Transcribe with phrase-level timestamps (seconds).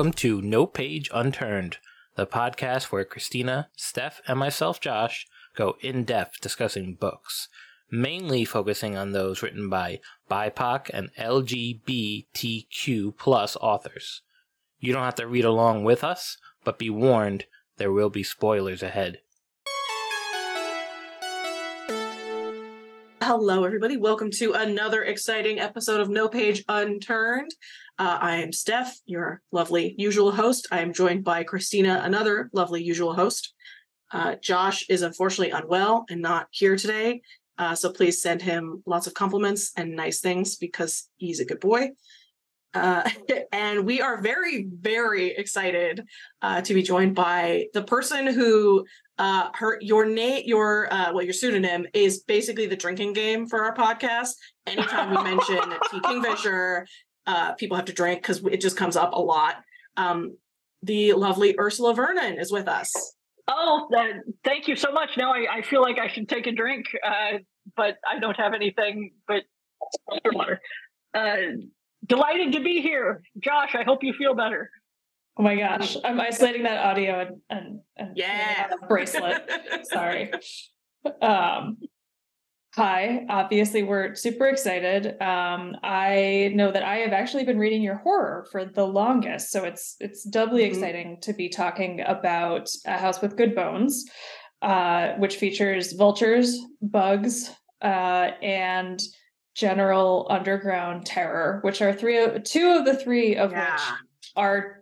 [0.00, 1.76] welcome to No Page Unturned,
[2.14, 7.48] the podcast where Christina, Steph, and myself, Josh, go in depth discussing books,
[7.90, 14.22] mainly focusing on those written by BIPOC and LGBTQ plus authors.
[14.78, 17.44] You don't have to read along with us, but be warned,
[17.76, 19.18] there will be spoilers ahead.
[23.22, 23.96] Hello, everybody.
[23.96, 27.50] Welcome to another exciting episode of No Page Unturned.
[28.00, 30.66] Uh, I am Steph, your lovely usual host.
[30.72, 33.52] I am joined by Christina, another lovely usual host.
[34.10, 37.20] Uh, Josh is unfortunately unwell and not here today.
[37.58, 41.60] Uh, so please send him lots of compliments and nice things because he's a good
[41.60, 41.90] boy.
[42.72, 43.06] Uh,
[43.52, 46.02] and we are very, very excited
[46.40, 48.86] uh, to be joined by the person who
[49.18, 53.62] uh, her your name your uh, well your pseudonym is basically the drinking game for
[53.62, 54.30] our podcast.
[54.66, 55.58] Anytime we mention
[55.90, 56.86] T Kingfisher,
[57.26, 59.56] uh, people have to drink because it just comes up a lot.
[59.96, 60.36] Um,
[60.82, 62.90] the lovely Ursula Vernon is with us.
[63.48, 64.04] Oh, uh,
[64.44, 65.10] thank you so much.
[65.16, 67.38] Now I, I feel like I should take a drink, uh,
[67.76, 69.42] but I don't have anything but
[70.32, 70.60] water.
[71.12, 71.36] Uh,
[72.06, 73.74] delighted to be here, Josh.
[73.74, 74.70] I hope you feel better.
[75.36, 78.68] Oh my gosh, I'm isolating that audio and and, and Yeah.
[78.88, 79.48] bracelet.
[79.84, 80.30] Sorry.
[81.22, 81.78] Um,
[82.74, 83.26] hi.
[83.28, 85.20] Obviously, we're super excited.
[85.20, 89.64] Um, I know that I have actually been reading your horror for the longest, so
[89.64, 90.66] it's it's doubly Mhm.
[90.68, 94.04] exciting to be talking about a house with good bones,
[94.62, 97.50] uh, which features vultures, bugs,
[97.82, 99.00] uh, and
[99.54, 103.72] general underground terror, which are three of two of the three of Yeah.
[103.72, 104.79] which are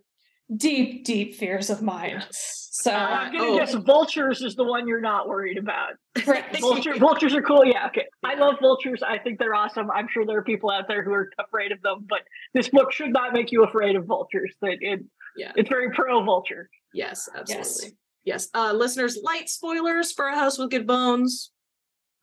[0.56, 2.22] deep, deep fears of mine.
[2.30, 3.58] So Uh, I'm gonna oh.
[3.58, 5.94] guess vultures is the one you're not worried about.
[6.60, 7.64] Vulture, vultures are cool.
[7.64, 8.06] Yeah, okay.
[8.24, 9.02] I love vultures.
[9.02, 9.90] I think they're awesome.
[9.90, 12.20] I'm sure there are people out there who are afraid of them, but
[12.54, 14.54] this book should not make you afraid of vultures.
[14.62, 15.00] That it,
[15.36, 15.52] Yeah.
[15.56, 16.70] it's very pro vulture.
[16.92, 17.96] Yes, absolutely.
[18.24, 18.48] Yes.
[18.54, 21.50] Uh, listeners, light spoilers for A House with Good Bones,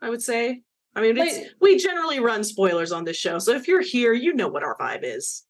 [0.02, 0.62] I would say.
[0.96, 3.40] I mean, it's, we generally run spoilers on this show.
[3.40, 5.45] So if you're here, you know what our vibe is.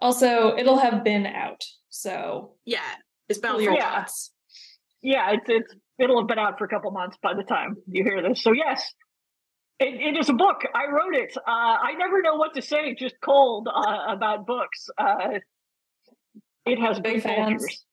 [0.00, 1.62] Also, it'll have been out.
[1.88, 2.80] So Yeah.
[3.28, 4.00] It's bound Pull for your Yeah.
[4.00, 4.32] shots.
[5.02, 8.02] Yeah, it's it's it'll have been out for a couple months by the time you
[8.04, 8.42] hear this.
[8.42, 8.92] So yes,
[9.78, 10.62] it, it is a book.
[10.74, 11.34] I wrote it.
[11.36, 14.88] Uh, I never know what to say, just cold uh, about books.
[14.98, 15.38] Uh,
[16.66, 17.84] it has Big big fans.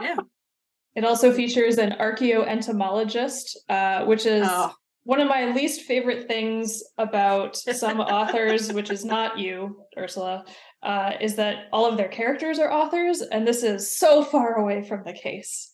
[0.00, 0.16] yeah.
[0.94, 4.72] it also features an archaeoentomologist, uh, which is Oh,
[5.04, 10.44] one of my least favorite things about some authors, which is not you, Ursula,
[10.82, 14.82] uh, is that all of their characters are authors, and this is so far away
[14.82, 15.72] from the case.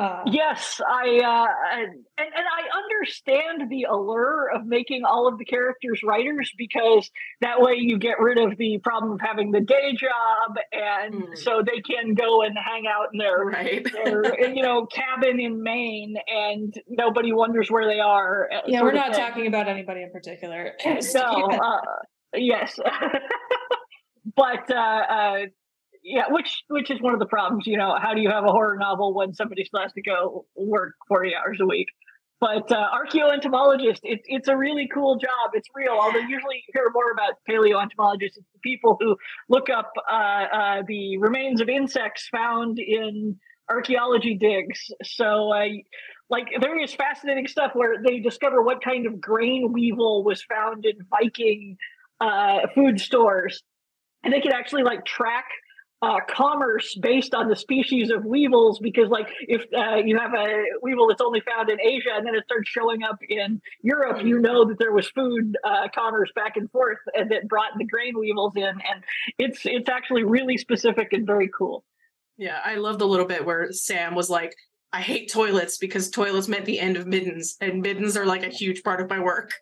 [0.00, 5.44] Uh, Yes, I uh, and and I understand the allure of making all of the
[5.44, 7.10] characters writers because
[7.42, 11.36] that way you get rid of the problem of having the day job, and Mm.
[11.38, 13.86] so they can go and hang out in their right.
[13.92, 18.48] their you know cabin in Maine, and nobody wonders where they are.
[18.52, 20.72] uh, yeah, we're not talking about anybody in particular.
[21.14, 21.80] No, uh,
[22.34, 22.78] yes,
[24.36, 25.38] but uh, uh,
[26.02, 27.66] yeah, which which is one of the problems.
[27.66, 30.94] You know, how do you have a horror novel when somebody's has to go work
[31.08, 31.88] forty hours a week?
[32.40, 35.50] But uh, archaeoentomologist, it's it's a really cool job.
[35.52, 35.92] It's real.
[35.92, 39.16] Although usually you hear more about paleoentomologists, it's the people who
[39.50, 44.90] look up uh, uh, the remains of insects found in archaeology digs.
[45.04, 45.66] So, uh,
[46.30, 50.86] like, there is fascinating stuff where they discover what kind of grain weevil was found
[50.86, 51.76] in Viking
[52.20, 53.62] uh, food stores,
[54.24, 55.44] and they can actually like track
[56.02, 60.64] uh, commerce based on the species of weevils because like if uh, you have a
[60.82, 64.38] weevil that's only found in asia and then it starts showing up in europe you
[64.38, 68.18] know that there was food uh, commerce back and forth and that brought the grain
[68.18, 69.04] weevils in and
[69.38, 71.84] it's it's actually really specific and very cool
[72.38, 74.54] Yeah, I love the little bit where Sam was like,
[74.92, 78.48] I hate toilets because toilets meant the end of middens, and middens are like a
[78.48, 79.52] huge part of my work.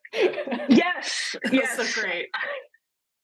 [0.68, 2.28] yes yes so great.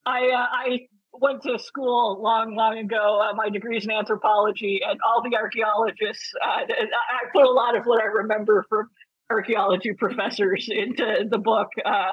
[0.05, 0.89] I uh, I
[1.21, 3.21] went to school long, long ago.
[3.23, 6.33] Uh, my degree's in anthropology, and all the archaeologists.
[6.43, 8.89] Uh, I put a lot of what I remember from
[9.31, 11.69] archaeology professors into the book.
[11.85, 12.13] Uh,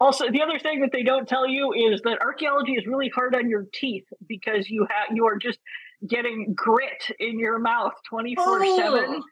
[0.00, 3.34] also, the other thing that they don't tell you is that archaeology is really hard
[3.34, 5.58] on your teeth because you have you are just
[6.06, 9.22] getting grit in your mouth twenty four seven.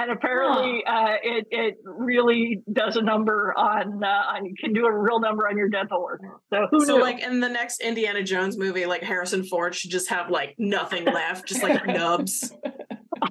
[0.00, 4.96] And apparently, uh, it it really does a number on uh, on can do a
[4.96, 6.20] real number on your dental work.
[6.52, 7.02] So who So, knew?
[7.02, 11.04] like in the next Indiana Jones movie, like Harrison Ford should just have like nothing
[11.04, 12.52] left, just like nubs.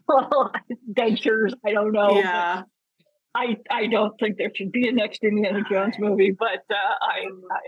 [0.94, 1.54] dentures.
[1.66, 2.18] I don't know.
[2.20, 2.64] yeah.
[3.36, 7.28] I I don't think there should be a next Indiana Jones movie, but uh, I,
[7.52, 7.60] I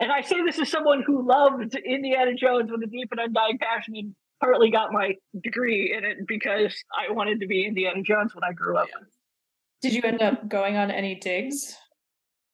[0.00, 3.58] and I say this as someone who loved Indiana Jones with a deep and undying
[3.58, 4.14] passion and
[4.44, 8.52] partly got my degree in it because I wanted to be Indiana Jones when I
[8.52, 8.88] grew up.
[9.80, 11.74] Did you end up going on any digs?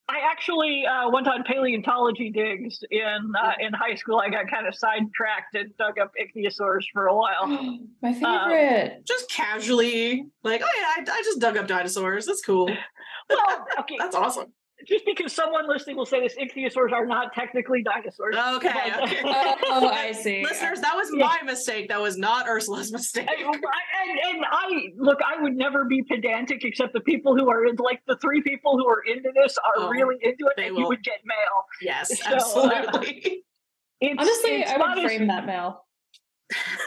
[0.09, 4.19] I actually uh, went on paleontology digs in uh, in high school.
[4.19, 7.47] I got kind of sidetracked and dug up ichthyosaurs for a while.
[8.03, 9.07] My favorite.
[9.07, 12.27] Just casually, like, oh yeah, I, I just dug up dinosaurs.
[12.27, 12.69] That's cool.
[13.29, 14.53] Well, okay, That's awesome.
[14.91, 18.35] Just because someone listening will say this, ichthyosaurs are not technically dinosaurs.
[18.57, 19.21] Okay, But- okay.
[19.25, 20.43] oh, I see.
[20.45, 21.27] Listeners, that was Yeah.
[21.27, 21.89] my mistake.
[21.89, 23.29] That was not Ursula's mistake.
[23.29, 27.65] I- and, and I look, I would never be pedantic, except the people who are
[27.67, 30.67] into, like the three people who are into this are Oh, really into it, they
[30.67, 30.83] and will.
[30.83, 31.65] you would get mail.
[31.81, 32.31] Yes, So,
[32.69, 33.45] uh, absolutely.
[34.03, 35.85] It's, Honestly, it's I not would as- frame that mail.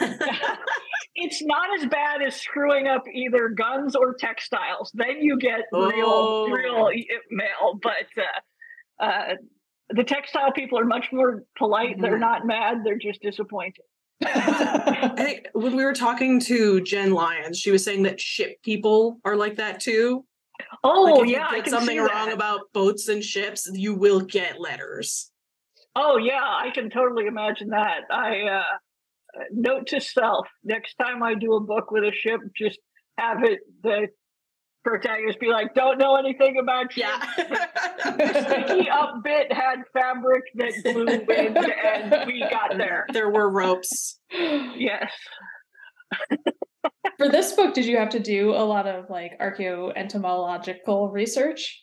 [1.14, 4.90] it's not as bad as screwing up either guns or textiles.
[4.94, 5.88] Then you get Oh.
[5.90, 6.90] real, real
[7.30, 7.78] mail.
[7.82, 8.06] But
[9.00, 9.34] uh, uh,
[9.90, 12.00] the textile people are much more polite.
[12.00, 12.20] They're Mhm.
[12.20, 12.78] not mad.
[12.84, 13.84] They're just disappointed.
[14.24, 19.18] I think when we were talking to Jenn Lyons, she was saying that ship people
[19.24, 20.24] are like that too.
[20.84, 22.32] Oh like if yeah, you I get can something see wrong that.
[22.32, 25.30] about boats and ships, you will get letters.
[25.96, 28.02] Oh yeah, I can totally imagine that.
[28.10, 28.62] I uh,
[29.50, 32.78] note to self: next time I do a book with a ship, just
[33.18, 34.08] have it the
[34.84, 37.08] protagonist be like, "Don't know anything about ships."
[37.38, 38.42] Yeah.
[38.44, 43.06] Sticky up bit had fabric that blew wind, and we got there.
[43.12, 44.18] there were ropes.
[44.30, 45.12] Yes.
[47.18, 51.80] For this book, did you have to do a lot of like archaeoentomological research?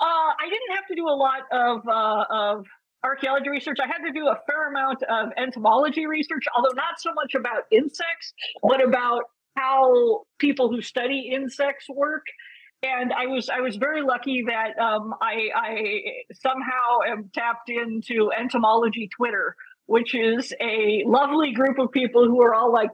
[0.00, 2.66] Uh, I didn't have to do a lot of uh, of
[3.04, 3.76] archaeology research.
[3.82, 7.64] I had to do a fair amount of entomology research, although not so much about
[7.70, 9.24] insects, but about
[9.56, 12.24] how people who study insects work.
[12.82, 15.92] And I was I was very lucky that um, I, I
[16.34, 19.54] somehow am tapped into entomology Twitter,
[19.86, 22.90] which is a lovely group of people who are all like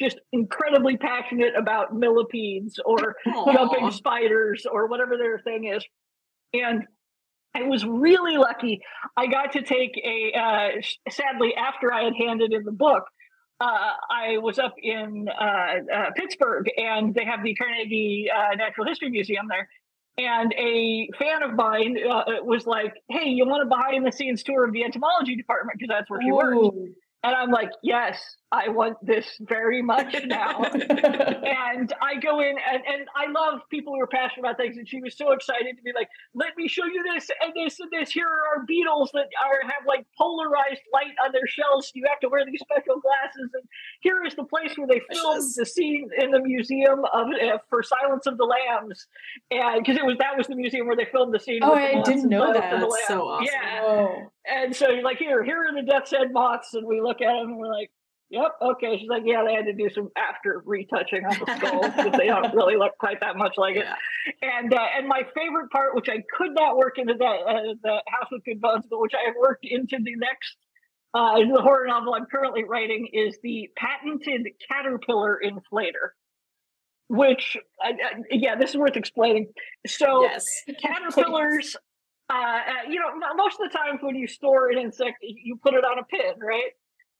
[0.00, 5.84] just incredibly passionate about millipedes or jumping spiders or whatever their thing is.
[6.52, 6.84] And
[7.56, 8.82] I was really lucky.
[9.16, 10.68] I got to take a, uh,
[11.10, 13.04] sadly, after I had handed in the book,
[13.60, 15.44] uh, I was up in uh,
[15.92, 19.68] uh, Pittsburgh and they have the Carnegie uh, Natural History Museum there.
[20.18, 24.42] And a fan of mine uh, was like, Hey, you want a behind the scenes
[24.42, 25.78] tour of the entomology department?
[25.78, 26.76] Because that's where she works.
[27.22, 32.82] And I'm like, Yes, I want this very much now and I go in and,
[32.86, 34.76] and I love people who are passionate about things.
[34.78, 37.78] And she was so excited to be like, let me show you this and this
[37.80, 38.10] and this.
[38.10, 41.90] Here are our beetles that are have like polarized light on their shells.
[41.94, 43.50] You have to wear these special glasses.
[43.54, 43.62] And
[44.00, 47.82] here is the place where they filmed the scene in the museum of uh, for
[47.82, 49.06] Silence of the Lambs,
[49.50, 51.60] and because it was that was the museum where they filmed the scene.
[51.62, 52.80] Oh, I didn't know that.
[52.80, 53.46] That's so awesome.
[53.46, 54.16] Yeah, Oh.
[54.46, 57.26] and so you're like, here, here are the death's head moths, and we look at
[57.32, 57.90] them and we're like,
[58.30, 58.98] yep, okay.
[58.98, 62.26] She's like, yeah, they had to do some after retouching on the skull because they
[62.26, 63.86] don't really look quite that much like it.
[64.42, 68.02] And uh, and my favorite part, which I could not work into the uh, the
[68.08, 70.56] House with Good Bones, but which I have worked into the next.
[71.14, 76.10] Uh, the horror novel I'm currently writing is the patented caterpillar inflator,
[77.08, 79.46] which, uh, uh, yeah, this is worth explaining.
[79.86, 80.44] So, Yes.
[80.82, 81.74] caterpillars
[82.28, 83.06] uh, uh, you know
[83.36, 86.34] most of the times when you store an insect you put it on a pin
[86.40, 86.72] right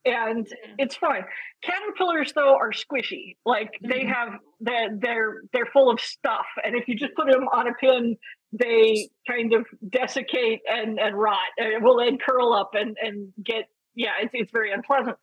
[0.06, 0.46] and
[0.78, 1.24] it's fine.
[1.62, 3.36] Caterpillars though are squishy.
[3.44, 4.14] Like they Mhm.
[4.14, 4.28] have
[4.60, 8.16] they're, they're they're full of stuff and if you just put them on a pin
[8.52, 13.64] they kind of desiccate and and rot and will then curl up and and get
[13.94, 15.16] yeah it's, it's very unpleasant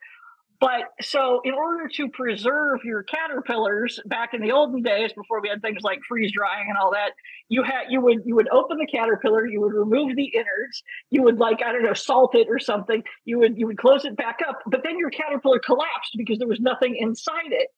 [0.59, 5.49] but so in order to preserve your caterpillars back in the olden days before we
[5.49, 7.11] had things like freeze drying and all that
[7.49, 11.21] you had you would you would open the caterpillar you would remove the innards you
[11.21, 14.15] would like i don't know salt it or something you would you would close it
[14.15, 17.69] back up but then your caterpillar collapsed because there was nothing inside it.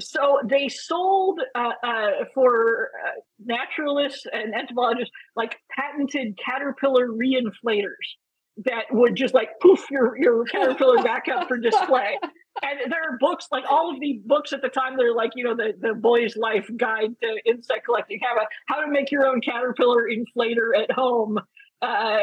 [0.00, 3.10] So they sold uh, uh, for uh,
[3.44, 8.16] naturalists and entomologists like patented caterpillar reinflators
[8.64, 12.18] that would just like poof your your caterpillar back up for display
[12.62, 15.44] and there are books like all of the books at the time they're like you
[15.44, 19.26] know the the boy's life guide to insect collecting have a how to make your
[19.26, 21.38] own caterpillar inflator at home
[21.80, 22.18] uh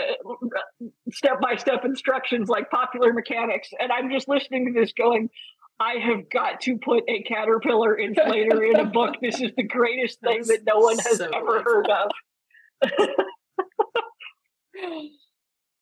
[1.12, 5.30] step by step instructions like popular mechanics and i'm just listening to this going
[5.82, 9.16] I have got to put a caterpillar inflator in a book.
[9.22, 12.12] This is the greatest thing that no one has So ever heard of.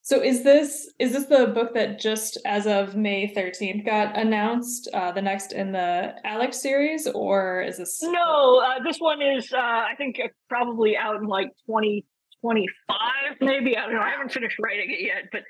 [0.07, 4.87] So is this is this the book that just as of May 13th got announced,
[4.93, 9.51] uh, the next in the Alex series, or is this No, uh, this one is,
[9.51, 13.75] uh, I think, uh, probably out in like 2025, maybe.
[13.75, 13.99] I don't know.
[13.99, 15.41] I haven't finished writing it yet, but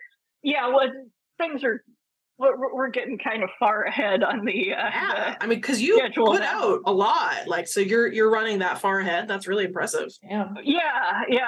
[0.41, 0.89] yeah, well,
[1.37, 1.83] things are
[2.39, 4.73] we're, we're getting kind of far ahead on the.
[4.73, 6.73] Uh, Yeah, the- I mean, because you put now.
[6.73, 9.27] out a lot, like so you're you're running that far ahead.
[9.27, 10.09] That's really impressive.
[10.23, 11.41] Yeah, yeah, yeah.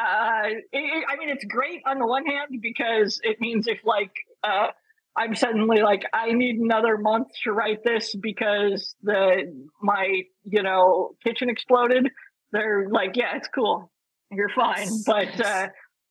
[0.43, 3.79] Uh, it, it- I mean, it's great on the one hand because it means if
[3.85, 4.11] like
[4.43, 4.67] uh,
[5.15, 11.11] I'm suddenly like I need another month to write this because the my you know
[11.23, 12.09] kitchen exploded.
[12.51, 13.91] They're like, yeah, it's cool,
[14.31, 14.77] you're fine.
[14.87, 15.41] Yes, But yes.
[15.45, 15.67] uh,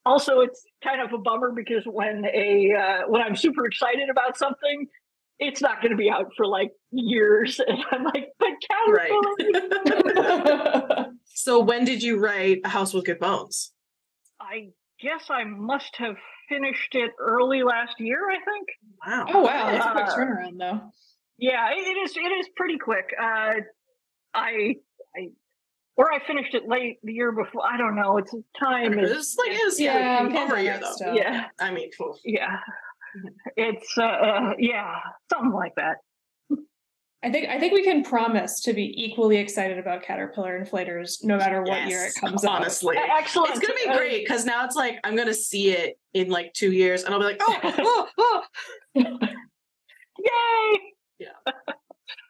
[0.07, 4.37] also, it's kind of a bummer because when a uh, when I'm super excited about
[4.37, 4.89] something.
[5.41, 9.21] It's not going to be out for like years, and I'm like, but Caterpillar,
[11.27, 13.71] So when did you write A House with Good Bones?
[14.41, 14.71] I
[15.01, 16.17] guess I must have
[16.49, 18.29] finished it early last year.
[18.29, 18.67] I think.
[19.07, 19.27] Wow.
[19.33, 20.81] oh wow, that's a quick Uh, turnaround though.
[21.39, 22.17] Yeah, it, it is.
[22.17, 23.15] It is pretty quick.
[23.17, 23.61] Uh,
[24.35, 24.75] I,
[25.17, 25.29] I,
[25.99, 27.62] or I finished it late the year before.
[27.71, 28.17] I don't know.
[28.17, 29.11] It's time is.
[29.11, 30.93] It's like it's Yeah, yeah, over a year though.
[30.93, 31.14] stuff.
[31.17, 32.14] Yeah, I mean, phew.
[32.25, 32.57] yeah.
[33.57, 34.95] It's uh, uh, yeah,
[35.31, 35.97] something like that.
[37.25, 41.37] I think I think we can promise to be equally excited about Caterpillar Inflators no
[41.37, 42.52] matter what year it comes out.
[42.61, 42.95] honestly.
[42.97, 43.50] E- Excellent.
[43.50, 46.52] It's gonna be Uh, great because now it's like I'm gonna see it in like
[46.52, 48.43] two years, and I'll be like, oh, oh,
[48.95, 49.19] oh.
[50.19, 51.26] Yay!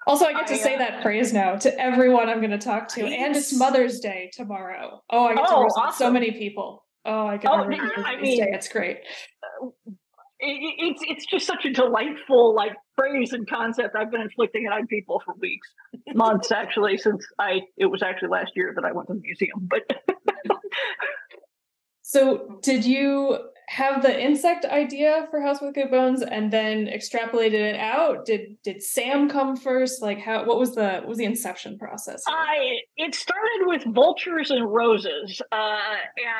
[0.06, 2.58] Also, I get to I, say uh, that phrase now to everyone I'm going to
[2.58, 5.02] talk to, and it's Mother's Day tomorrow.
[5.10, 6.84] Oh, I get to Oh, roast with so many people.
[7.04, 8.50] Oh, I get Oh, to roast I Mother's mean- Day.
[8.52, 8.98] It's great.
[10.40, 13.94] It, it- it's it's just such a delightful like phrase and concept.
[13.96, 15.68] I've been inflicting it on people for weeks,
[16.14, 19.68] months actually, since I it was actually last year that I went to the museum.
[19.68, 19.82] But
[22.02, 27.52] So, did you have the insect idea for House with Good Bones and then extrapolated
[27.52, 28.24] it out?
[28.24, 30.00] Did did Sam come first?
[30.00, 30.44] Like, how?
[30.46, 32.22] What was the what was the inception process?
[32.26, 35.96] I it started with vultures and roses, uh,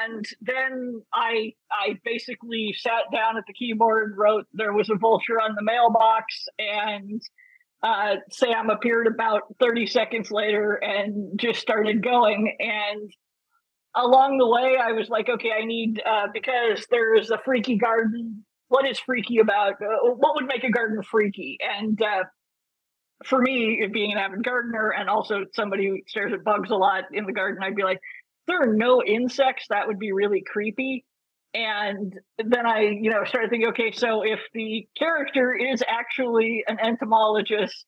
[0.06, 5.38] and then I I basically sat down at the keyboard, wrote there was a vulture
[5.38, 7.20] on the mailbox, and
[7.82, 12.56] uh, Sam appeared about thirty seconds later and just started going.
[12.58, 13.12] And
[13.99, 18.45] along the way, I was like, okay, I need uh, because there's a freaky garden.
[18.69, 19.75] What is freaky about?
[19.75, 21.59] Uh, what would make a garden freaky?
[21.61, 22.25] And uh,
[23.25, 27.05] for me, being an avid gardener and also somebody who stares at bugs a lot
[27.12, 28.00] in the garden, I'd be like,
[28.47, 29.67] there are no insects.
[29.71, 31.05] That would be really creepy.
[31.55, 36.78] And then I, you know, started thinking, okay, so if the character is actually an
[36.78, 37.85] entomologist,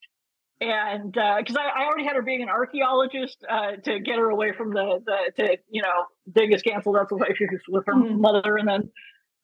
[0.61, 4.53] and because I, I already had her being an archaeologist uh, to get her away
[4.53, 7.35] from the, the to you know dig is canceled out the way
[7.69, 8.19] with her Mhm.
[8.19, 8.91] mother, and then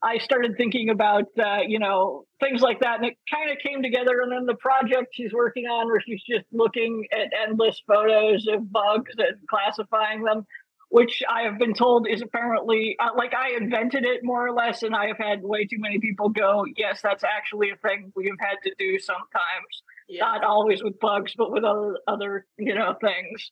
[0.03, 3.83] I started thinking about uh, you know things like that, and it kind of came
[3.83, 4.21] together.
[4.21, 8.71] And then the project she's working on, where she's just looking at endless photos of
[8.71, 10.47] bugs and classifying them,
[10.91, 14.83] which I have been told is apparently uh, like I invented it more or less,
[14.83, 18.27] and I have had way too many people go, "Yes, that's actually a thing we
[18.27, 20.25] have had to do sometimes." Yeah.
[20.25, 23.51] Not always with bugs, but with other other you know things.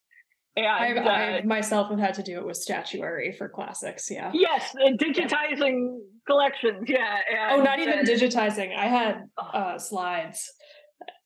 [0.56, 4.08] I've, uh, I myself have had to do it with statuary for classics.
[4.08, 4.30] Yeah.
[4.32, 6.84] yes, digitizing collections.
[6.86, 7.16] Yeah.
[7.50, 8.76] Oh, and, not even digitizing.
[8.76, 10.48] I had uh, slides.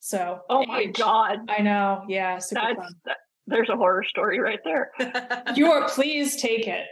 [0.00, 0.40] So.
[0.49, 0.97] Oh my age.
[0.97, 2.04] god, I know.
[2.08, 2.38] Yeah.
[2.38, 2.94] Super that's fun.
[3.04, 3.16] that,
[3.47, 4.92] there's a horror story right there.
[5.54, 6.87] You are please take it.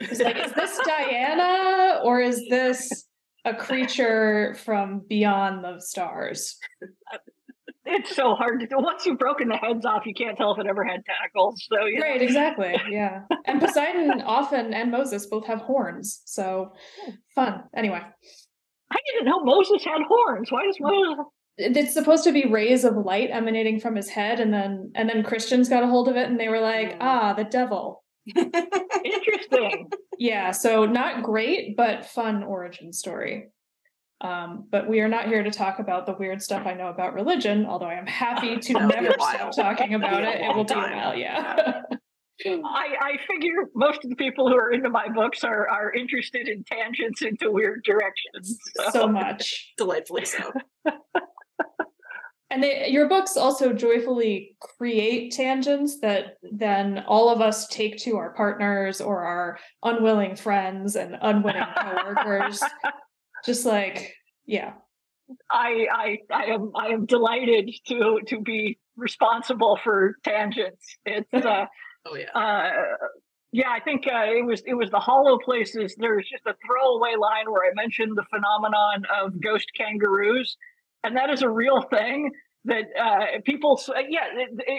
[0.00, 3.06] It's like, is this Diana or is this
[3.44, 6.58] a creature from beyond the stars?
[7.84, 8.76] It's so hard to do.
[8.78, 11.66] Once you've broken the heads off, you can't tell if it ever had tentacles.
[11.70, 12.06] So you know.
[12.06, 12.76] Right, exactly.
[12.88, 13.22] Yeah.
[13.46, 16.22] And Poseidon often and Moses both have horns.
[16.24, 16.72] So
[17.34, 17.64] fun.
[17.76, 18.00] Anyway,
[18.90, 20.52] I didn't know Moses had horns.
[20.52, 21.24] Why does Moses?
[21.58, 25.08] it- it's supposed to be rays of light emanating from his head and then and
[25.08, 28.02] then Christians got a hold of it and they were like, "Ah, the devil."
[29.04, 29.88] Interesting.
[30.18, 33.48] Yeah, so not great but fun origin story.
[34.22, 37.12] Um, but we are not here to talk about the weird stuff I know about
[37.12, 40.40] religion, although I am happy to That'll be a never stop talking about it.
[40.40, 41.82] It will be a long while, yeah.
[42.44, 46.48] I, I figure most of the people who are into my books are are interested
[46.48, 48.58] in tangents into weird directions.
[48.90, 49.72] so much.
[49.78, 50.50] Delightfully so.
[52.52, 58.16] And they, your books also joyfully create tangents that then all of us take to
[58.16, 62.62] our partners or our unwilling friends and unwilling coworkers.
[63.44, 64.14] Just like,
[64.46, 64.74] yeah.
[65.50, 70.96] I, I I am I am delighted to to be responsible for tangents.
[71.06, 71.66] It's uh,
[72.04, 72.30] Oh yeah.
[72.34, 72.70] uh
[73.52, 75.94] yeah, I think uh, it was it was the hollow places.
[75.98, 80.56] There's just a throwaway line where I mentioned the phenomenon of ghost kangaroos,
[81.04, 82.30] and that is a real thing
[82.64, 83.78] that uh, people.
[84.08, 84.24] Yeah,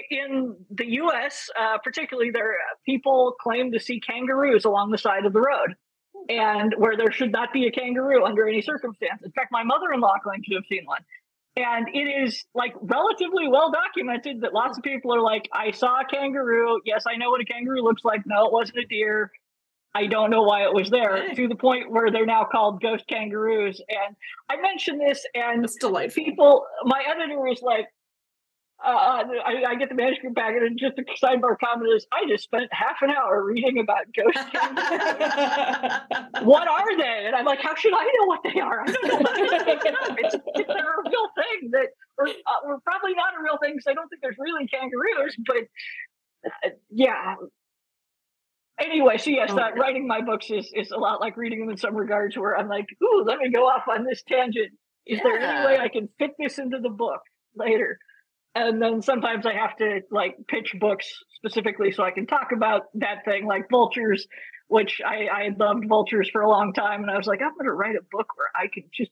[0.10, 5.34] in the U.S., uh, particularly, there people claim to see kangaroos along the side of
[5.34, 5.75] the road.
[6.30, 9.22] And where there should not be a kangaroo under any circumstance.
[9.24, 11.01] In fact, my mother-in-law claimed to have seen one.
[11.56, 16.01] And it is like relatively well documented that lots of people are like, I saw
[16.01, 16.82] a kangaroo.
[16.86, 18.22] Yes, I know what a kangaroo looks like.
[18.25, 19.32] No, it wasn't a deer.
[19.96, 23.06] I don't know why it was there to the point where they're now called ghost
[23.08, 23.80] kangaroos.
[23.88, 24.15] And
[24.50, 26.24] I mentioned this, and delightful.
[26.24, 27.86] people, my editor was like,
[28.84, 32.44] uh, I, I get the manuscript back, and just a sidebar comment is, I just
[32.44, 35.22] spent half an hour reading about ghost kangaroos.
[36.44, 37.24] what are they?
[37.25, 38.82] And I'm like, how should I know what they are?
[38.82, 40.16] I don't know.
[40.20, 41.88] it's, it's a real thing that,
[42.18, 45.36] or, uh, or probably not a real thing because I don't think there's really kangaroos,
[45.46, 45.63] but
[46.46, 47.36] uh, yeah.
[48.82, 49.80] Anyway, so yes, Oh uh, God.
[49.80, 52.68] writing my books is, is a lot like reading them in some regards where I'm
[52.68, 54.72] like, ooh, let me go off on this tangent.
[55.06, 57.22] Is there any way I can fit this into the book
[57.56, 57.98] later?
[58.55, 61.07] And then sometimes I have to like pitch books
[61.38, 64.27] specifically so I can talk about that thing, like Vultures,
[64.67, 67.01] which I, I loved Vultures for a long time.
[67.01, 69.12] And I was like, I'm going to write a book where I can just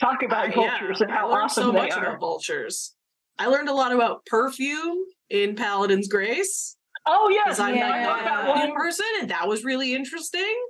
[0.00, 2.06] talk about Uh, vultures yeah, and how I learned awesome so they much are.
[2.06, 2.94] about vultures.
[3.38, 4.98] I learned a lot about perfume
[5.30, 7.44] in Paladin's Grace Oh, yes.
[7.56, 7.88] because I'm Yeah.
[7.90, 10.66] I wrote that not perfume person, and that was really interesting.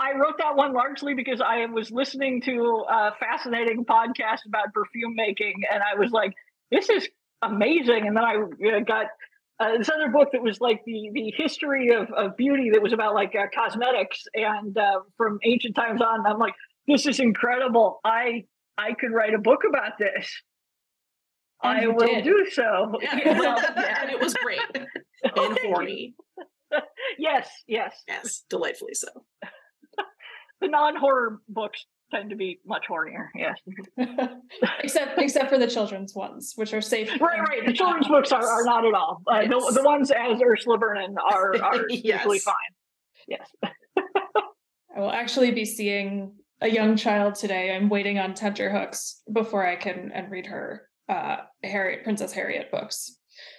[0.00, 5.14] I wrote that one largely because I was listening to a fascinating podcast about perfume
[5.14, 6.32] making, and I was like,
[6.72, 7.08] "This is
[7.42, 9.06] amazing." And then I uh, got
[9.60, 12.92] uh, this other book that was like the the history of, of beauty that was
[12.92, 16.26] about like uh, cosmetics and uh, from ancient times on.
[16.26, 16.54] I'm like,
[16.88, 18.00] "This is incredible!
[18.04, 18.44] I
[18.76, 20.28] I could write a book about this.
[21.62, 22.24] And I will did.
[22.24, 23.96] do so." Yeah, yeah.
[24.02, 24.60] and it was great
[25.36, 25.68] Oh, and you.
[25.68, 26.14] horny.
[27.18, 28.02] Yes, yes.
[28.08, 29.08] Yes, delightfully so.
[30.60, 33.28] The non horror books tend to be much hornier.
[33.34, 33.56] Yes.
[34.82, 37.08] except except for the children's ones, which are safe.
[37.20, 37.66] Right, right.
[37.66, 39.22] The children's books are, are not at all.
[39.26, 39.50] Uh, Yes.
[39.50, 42.54] the, the ones as Ursula Vernon are, are usually fine.
[43.26, 43.50] Yes.
[43.64, 47.74] I will actually be seeing a young child today.
[47.74, 53.16] I'm waiting on tenterhooks before I can and read her uh Harriet Princess Harriet books.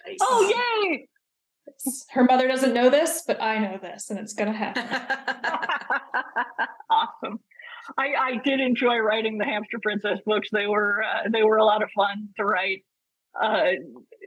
[0.08, 0.18] Nice.
[0.22, 1.08] Oh, yay!
[2.12, 4.84] Her mother doesn't know this, but I know this, and it's gonna happen.
[6.90, 7.40] awesome.
[7.98, 10.50] I, I did enjoy writing the Hamster Princess books.
[10.52, 12.84] They were uh, they were a lot of fun to write.
[13.40, 13.72] Uh,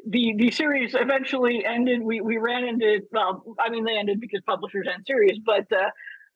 [0.09, 2.03] the the series eventually ended.
[2.03, 5.91] We we ran into well, I mean they ended because publishers end series, but uh,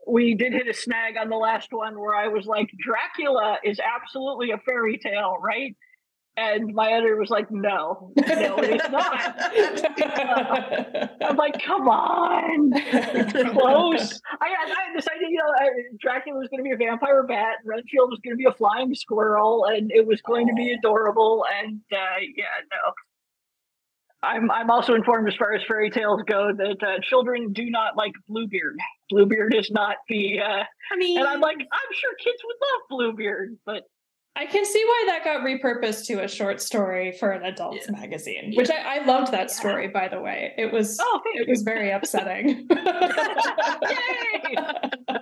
[0.07, 3.79] we did hit a snag on the last one where I was like, Dracula is
[3.81, 5.77] absolutely a fairy tale, right?
[6.41, 9.37] And my editor was like, No, no, it is not.
[11.23, 14.21] I'm like, come on, it's close.
[14.41, 15.53] I had, I had this idea, you know,
[16.01, 18.95] Dracula was going to be a vampire bat, Renfield was going to be a flying
[18.95, 21.45] squirrel, and it was going to be adorable.
[21.63, 22.93] And uh, yeah, no.
[24.23, 27.97] I'm I'm also informed as far as fairy tales go that uh, children do not
[27.97, 28.79] like Bluebeard.
[29.09, 32.81] Bluebeard is not the, uh, I mean, and I'm like, I'm sure kids would love
[32.91, 33.85] Bluebeard, but
[34.37, 37.99] I can see why that got repurposed to a short story for an adults Yeah.
[38.01, 40.55] magazine, which I, I loved that story, by the way.
[40.57, 42.69] It was oh, it was very upsetting.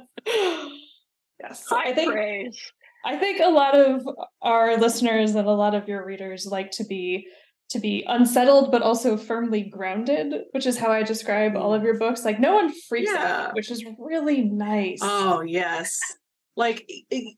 [1.40, 2.58] Yes, High I think praise.
[3.04, 4.06] I think a lot of
[4.42, 7.26] our listeners and a lot of your readers like to be
[7.70, 11.84] to be unsettled but also firmly grounded, which is how I describe all of mm.
[11.84, 12.24] your books.
[12.24, 13.46] Like no one freaks Yeah.
[13.46, 14.98] out, which is really nice.
[15.02, 15.98] Oh yes.
[16.56, 16.88] Like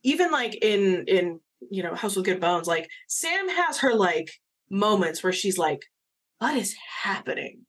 [0.03, 4.31] even like in in you know House with Good Bones, like Sam has her like
[4.71, 5.85] moments where she's like,
[6.39, 7.67] "What is happening?"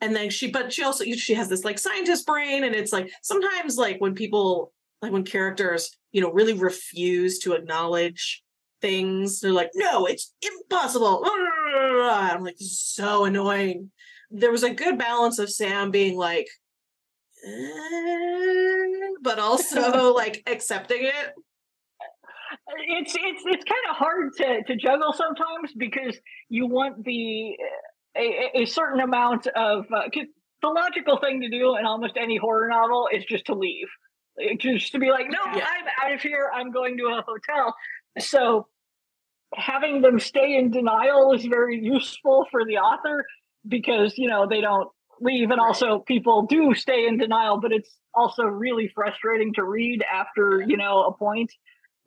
[0.00, 3.10] And then she, but she also she has this like scientist brain, and it's like
[3.22, 8.42] sometimes like when people like when characters you know really refuse to acknowledge
[8.80, 11.24] things, they're like, "No, it's impossible."
[12.04, 13.90] I'm like, this is so annoying.
[14.30, 16.48] There was a good balance of Sam being like,
[17.46, 21.34] "Eh," but also like accepting it.
[22.88, 27.56] It's it's it's kind of hard to to juggle sometimes because you want the
[28.16, 30.02] a, a certain amount of uh,
[30.62, 33.88] the logical thing to do in almost any horror novel is just to leave.
[34.58, 35.66] Just to be like no Yeah.
[35.68, 36.50] i'm out of here.
[36.54, 37.74] I'm going to a hotel.
[38.18, 38.66] So
[39.54, 43.24] having them stay in denial is very useful for the author
[43.68, 44.88] because you know they don't
[45.20, 50.02] leave and also people do stay in denial but it's also really frustrating to read
[50.12, 51.52] after you know a point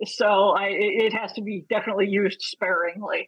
[0.05, 3.27] so I, it has to be definitely used sparingly.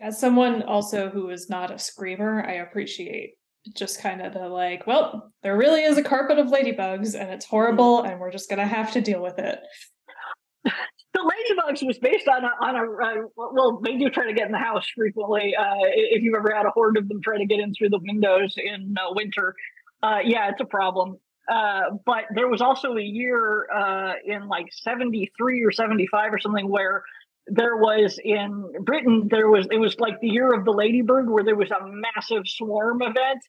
[0.00, 3.34] As someone also who is not a screamer, I appreciate
[3.74, 7.46] just kind of the like, well, there really is a carpet of ladybugs and it's
[7.46, 9.60] horrible and we're just gonna have to deal with it.
[11.14, 14.46] The Ladybugs was based on a, on a uh, well, they do try to get
[14.46, 15.54] in the house frequently.
[15.54, 18.00] Uh, if you've ever had a horde of them try to get in through the
[18.00, 19.54] windows in uh, winter,
[20.02, 21.16] uh, yeah, it's a problem.
[21.48, 26.68] Uh, but there was also a year uh, in like 73 or 75 or something
[26.68, 27.04] where
[27.46, 31.44] there was in Britain, there was, it was like the year of the ladybird where
[31.44, 33.40] there was a massive swarm event.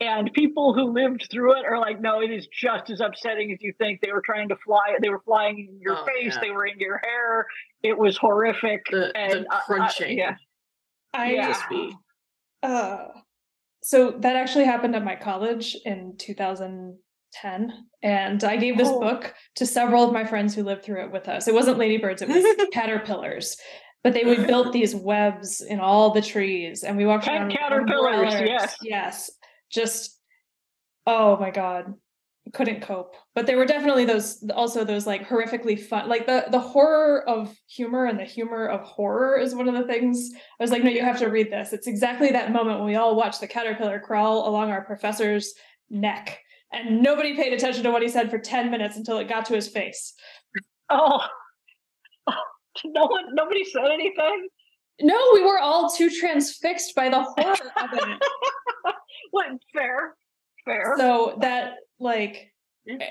[0.00, 3.62] And people who lived through it are like, no, it is just as upsetting as
[3.62, 4.00] you think.
[4.02, 6.40] They were trying to fly, they were flying in your Oh, face, yeah.
[6.40, 7.46] they were in your hair.
[7.82, 8.84] It was horrific.
[8.90, 10.18] The, the and I- I- crunching.
[10.18, 10.36] yeah.
[11.14, 11.90] I Yeah.
[12.62, 13.08] Uh
[13.82, 16.16] so that actually happened at my college in
[17.32, 19.00] 2010 and I gave this Oh.
[19.00, 21.48] book to several of my friends who lived through it with us.
[21.48, 23.56] It wasn't ladybirds, it was caterpillars.
[24.04, 28.34] But they would built these webs in all the trees and we walked around caterpillars,
[28.34, 28.76] yes.
[28.82, 29.30] Yes.
[29.70, 30.18] Just
[31.06, 31.94] oh my god.
[32.52, 33.16] Couldn't cope.
[33.34, 37.52] But there were definitely those also those like horrifically fun like the the horror of
[37.66, 40.90] humor and the humor of horror is one of the things I was like, no,
[40.90, 41.72] you have to read this.
[41.72, 45.52] It's exactly that moment when we all watch the caterpillar crawl along our professor's
[45.90, 46.38] neck.
[46.76, 49.54] And nobody paid attention to what he said for 10 minutes until it got to
[49.54, 50.12] his face.
[50.90, 51.20] Oh.
[52.84, 54.48] no one, nobody said anything.
[55.00, 58.22] No, we were all too transfixed by the horror of it.
[59.32, 59.46] What?
[59.74, 60.14] Fair,
[60.64, 60.94] fair.
[60.96, 62.52] So that like.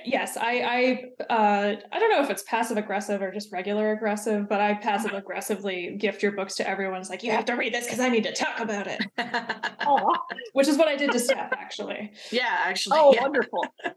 [0.06, 4.48] Yes, I I uh I don't know if it's passive aggressive or just regular aggressive,
[4.48, 7.00] but I passive aggressively gift your books to everyone.
[7.02, 9.02] It's like, you have to read this because I need to talk about it.
[9.86, 10.16] oh,
[10.54, 12.12] Which is what I did to Steph actually.
[12.32, 12.98] yeah, actually.
[13.00, 13.22] oh, yeah.
[13.22, 13.66] wonderful.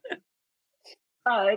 [1.31, 1.57] Uh,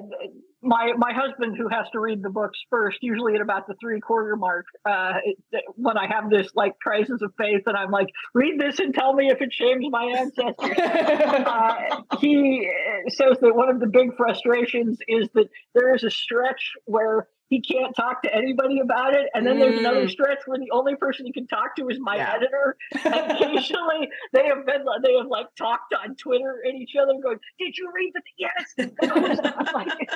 [0.63, 3.99] my my husband, who has to read the books first, usually at about the three
[3.99, 5.37] quarter mark, uh, it-
[5.75, 9.13] when I have this like crisis of faith, and I'm like, read this and tell
[9.13, 10.77] me if it shames my ancestors.
[11.45, 16.11] uh, he uh, says that one of the big frustrations is that there is a
[16.11, 20.09] stretch where he can't talk to anybody about it, and then there's another Mm.
[20.09, 22.33] stretch where the only person he can talk to is my Yeah.
[22.33, 22.77] editor.
[23.03, 27.39] And occasionally, they have been they have like talked on Twitter at each other, going,
[27.59, 30.09] "Did you read the yes?" I'm like,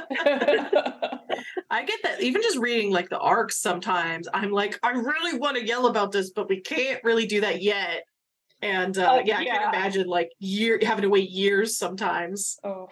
[1.69, 2.21] I get that.
[2.21, 6.13] Even just reading like the arcs sometimes, I'm like, I really want to yell about
[6.13, 8.06] this, but we can't really do that yet.
[8.62, 12.58] And uh, Oh, yeah, I can imagine like year having to wait years sometimes.
[12.63, 12.88] oh.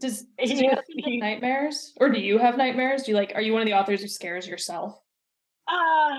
[0.00, 1.92] Does, He does your is- husband have he- nightmares?
[2.00, 3.02] Or do you have nightmares?
[3.04, 4.98] Do you like are you one of the authors who scares yourself?
[5.68, 6.18] Uh,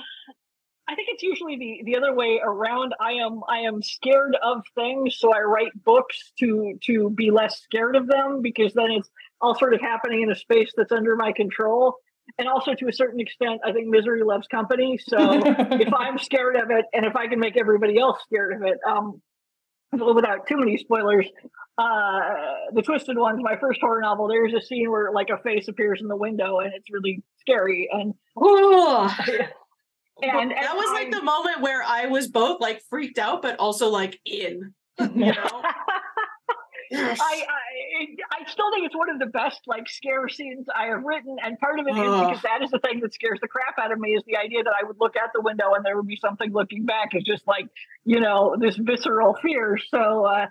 [0.87, 2.93] I think it's usually the the other way around.
[2.99, 7.61] I am I am scared of things, so I write books to to be less
[7.61, 11.15] scared of them because then it's all sort of happening in a space that's under
[11.15, 11.95] my control.
[12.37, 14.97] And also to a certain extent, I think misery loves company.
[14.97, 18.61] So if I'm scared of it and if I can make everybody else scared of
[18.63, 19.21] it, um,
[19.91, 21.27] without too many spoilers,
[21.77, 22.19] uh,
[22.73, 25.99] the Twisted Ones, my first horror novel, there's a scene where like a face appears
[26.01, 27.89] in the window and it's really scary.
[27.91, 29.03] And Oh,
[30.21, 33.41] and that and was like I- the moment where I was both like freaked out,
[33.41, 34.73] but also like in.
[34.99, 35.61] You know?
[36.91, 37.19] Yes.
[37.21, 41.03] I, I I still think it's one of the best like scare scenes I have
[41.03, 42.27] written, and part of it is Ugh.
[42.27, 44.61] because that is the thing that scares the crap out of me is the idea
[44.61, 47.11] that I would look out the window and there would be something looking back.
[47.13, 47.67] It's just like
[48.03, 49.77] you know this visceral fear.
[49.89, 50.47] So uh,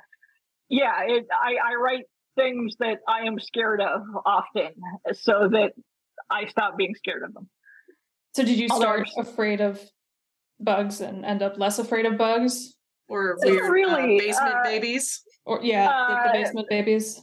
[0.70, 2.04] yeah, it, I I write
[2.36, 4.70] things that I am scared of often,
[5.12, 5.72] so that
[6.30, 7.50] I stop being scared of them.
[8.34, 9.80] So did you start I'm- afraid of
[10.60, 12.76] bugs and end up less afraid of bugs?
[13.08, 15.22] or weird really, uh, basement uh, babies.
[15.44, 17.20] Or yeah, like the Uh, basement babies.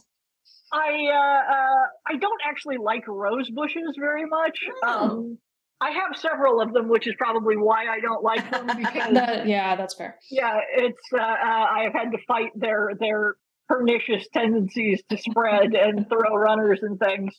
[0.70, 4.58] I uh, uh, I don't actually like rose bushes very much.
[4.82, 4.98] Oh.
[5.10, 5.38] Um,
[5.80, 9.46] I have several of them, which is probably why I don't like them because That,
[9.46, 10.18] yeah, that's fair.
[10.30, 13.36] yeah, it's uh, uh, I have had to fight their their
[13.68, 17.34] pernicious tendencies to spread and throw runners and things.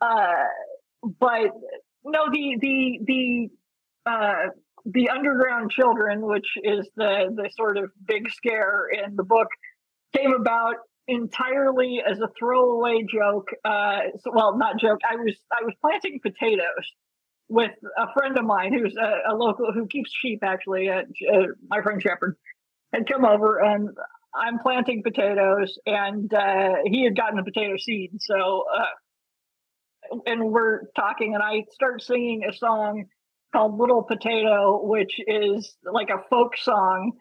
[0.00, 0.44] Uh,
[1.02, 1.50] but
[2.04, 3.48] no, the the the
[4.10, 4.48] uh,
[4.86, 9.48] the underground children, which is the the sort of big scare in the book,
[10.16, 10.76] came about
[11.06, 13.48] entirely as a throwaway joke.
[13.64, 15.00] Uh, so, well, not joke.
[15.08, 16.92] I was I was planting potatoes
[17.48, 20.40] with a friend of mine who's a, a local who keeps sheep.
[20.42, 21.02] Actually, uh,
[21.68, 22.36] my friend Shepard
[22.92, 23.90] had come over and.
[24.34, 28.10] I'm planting potatoes, and uh, he had gotten a potato seed.
[28.20, 33.06] So, uh, and we're talking, and I start singing a song
[33.52, 37.12] called Little Potato, which is like a folk song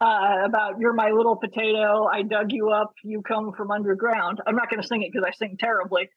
[0.00, 2.06] uh, about you're my little potato.
[2.06, 2.92] I dug you up.
[3.02, 4.40] You come from underground.
[4.46, 6.08] I'm not going to sing it because I sing terribly.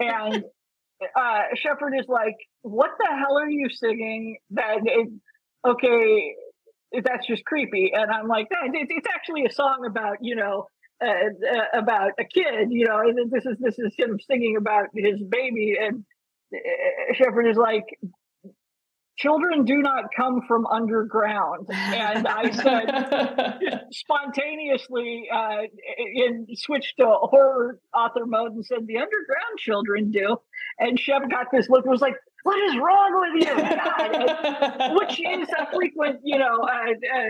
[0.00, 0.44] And
[1.16, 5.08] uh, Shepard is like, "What the hell are you singing?" That it,
[5.66, 6.34] okay,
[7.04, 7.92] that's just creepy.
[7.94, 10.66] And I'm like, "No, it, it's actually a song about you know."
[11.02, 14.84] Uh, uh, about a kid, you know, and this is this is him singing about
[14.94, 16.04] his baby, and
[16.54, 17.86] uh, Shepard is like,
[19.16, 21.68] children do not come from underground.
[21.70, 22.50] And I
[23.60, 25.62] said, spontaneously, uh,
[25.98, 30.36] in switched to horror author mode and said, the underground children do.
[30.78, 33.54] And Shep got this look, was like, what is wrong with you?
[33.54, 34.96] God.
[34.96, 37.26] Which is a frequent, you know, uh, uh,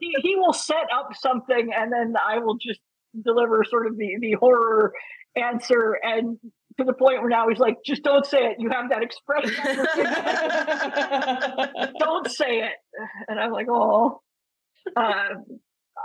[0.00, 2.80] he, he will set up something and then I will just
[3.24, 4.92] deliver sort of the, the horror
[5.36, 5.98] answer.
[6.02, 6.38] And
[6.78, 8.56] to the point where now he's like, just don't say it.
[8.58, 9.52] You have that expression.
[11.98, 12.72] don't say it.
[13.28, 14.20] And I'm like, oh.
[14.96, 15.34] Uh,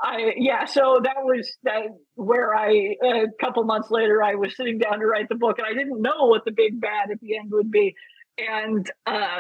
[0.04, 1.84] I yeah, so that was that
[2.16, 5.68] where I a couple months later I was sitting down to write the book and
[5.68, 7.96] I didn't know what the big bad at the end would be,
[8.38, 9.40] and uh,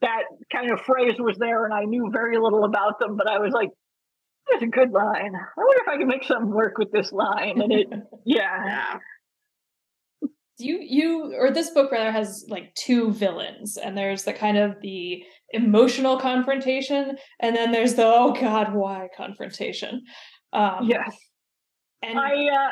[0.00, 3.38] that kind of phrase was there and I knew very little about them, but I
[3.38, 3.70] was like,
[4.50, 5.34] that's a good line.
[5.34, 7.88] I wonder if I can make something work with this line, and it
[8.24, 8.98] yeah.
[10.58, 14.80] You you or this book rather has like two villains and there's the kind of
[14.80, 20.02] the emotional confrontation and then there's the oh god why confrontation
[20.52, 21.16] um Yes.
[22.02, 22.70] and I uh,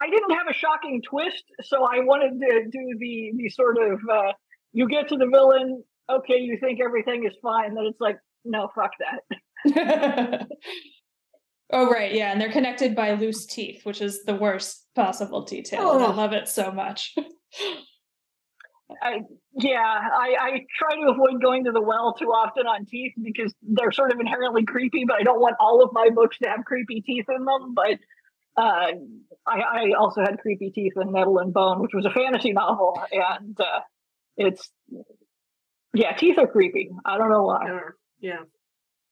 [0.00, 4.00] I didn't have a shocking twist, so I wanted to do the the sort of
[4.10, 4.32] uh,
[4.72, 8.68] you get to the villain, okay, you think everything is fine, then it's like no,
[8.74, 10.46] fuck that.
[11.70, 15.92] oh right yeah and they're connected by loose teeth which is the worst possible detail
[15.92, 16.12] and i Oh.
[16.12, 17.14] love it so much
[19.02, 19.18] I
[19.52, 23.54] yeah, I, I try to avoid going to the well too often on teeth because
[23.62, 26.64] they're sort of inherently creepy, but I don't want all of my books to have
[26.64, 27.74] creepy teeth in them.
[27.74, 27.98] But
[28.56, 28.92] uh,
[29.46, 32.98] I, I also had creepy teeth in Nettle and Bone, which was a fantasy novel,
[33.12, 33.80] and uh,
[34.38, 34.70] it's
[35.92, 36.88] yeah, teeth are creepy.
[37.04, 37.66] I don't know why.
[37.66, 37.80] Yeah.
[38.20, 38.40] Yeah.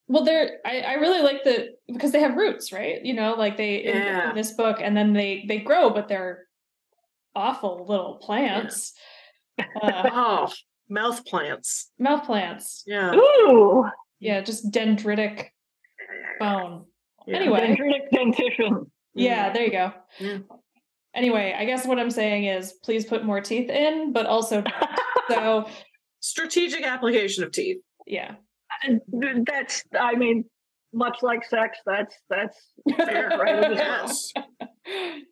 [0.08, 3.04] Well, they're I, I really like the because they have roots, right?
[3.04, 4.30] You know, like they in- Yeah.
[4.30, 6.46] in, this book, and then they they grow, but they're
[7.34, 8.92] awful little plants,
[9.58, 10.52] uh, Oh,
[10.88, 11.90] mouth plants.
[11.98, 12.84] mouth plants.
[12.86, 13.14] Yeah.
[13.14, 13.84] Ooh,
[14.20, 15.46] Yeah, just dendritic
[16.40, 16.84] bone.
[17.26, 17.36] Yeah.
[17.38, 18.90] Anyway, dendritic dentition.
[19.14, 19.92] yeah, there you go.
[20.20, 20.38] Yeah.
[21.14, 24.62] Anyway, I guess what I'm saying is, please put more teeth in, but also
[25.28, 25.66] so
[26.20, 27.78] Strategic application of teeth.
[28.06, 28.36] yeah.
[28.82, 29.00] And
[29.46, 30.44] that's, I mean,
[30.92, 32.58] much like sex, that's that's
[32.96, 33.72] fair, right?
[33.74, 34.32] yes.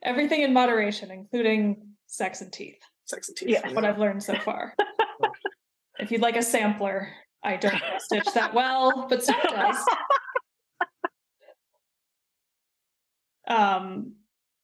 [0.02, 2.78] Everything in moderation, including sex and teeth.
[3.06, 3.48] Sex and teeth.
[3.50, 3.72] Yeah.
[3.72, 4.74] what I've learned so far.
[5.98, 7.08] if you'd like a sampler,
[7.42, 9.76] I don't stitch that well, but Steph does.
[13.46, 14.14] Um,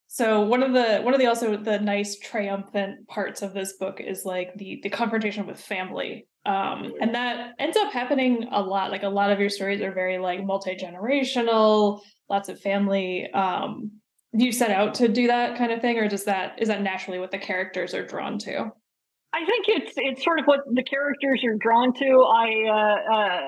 [0.06, 4.00] so one of the one of the also the nice triumphant parts of this book
[4.00, 6.26] is like the the confrontation with family.
[6.46, 8.90] Um, and that ends up happening a lot.
[8.90, 13.30] Like a lot of your stories are very like multi generational, lots of family.
[13.32, 13.92] Um,
[14.32, 17.18] you set out to do that kind of thing, or does that is that naturally
[17.18, 18.70] what the characters are drawn to?
[19.32, 22.24] I think it's it's sort of what the characters are drawn to.
[22.26, 23.40] I uh, uh,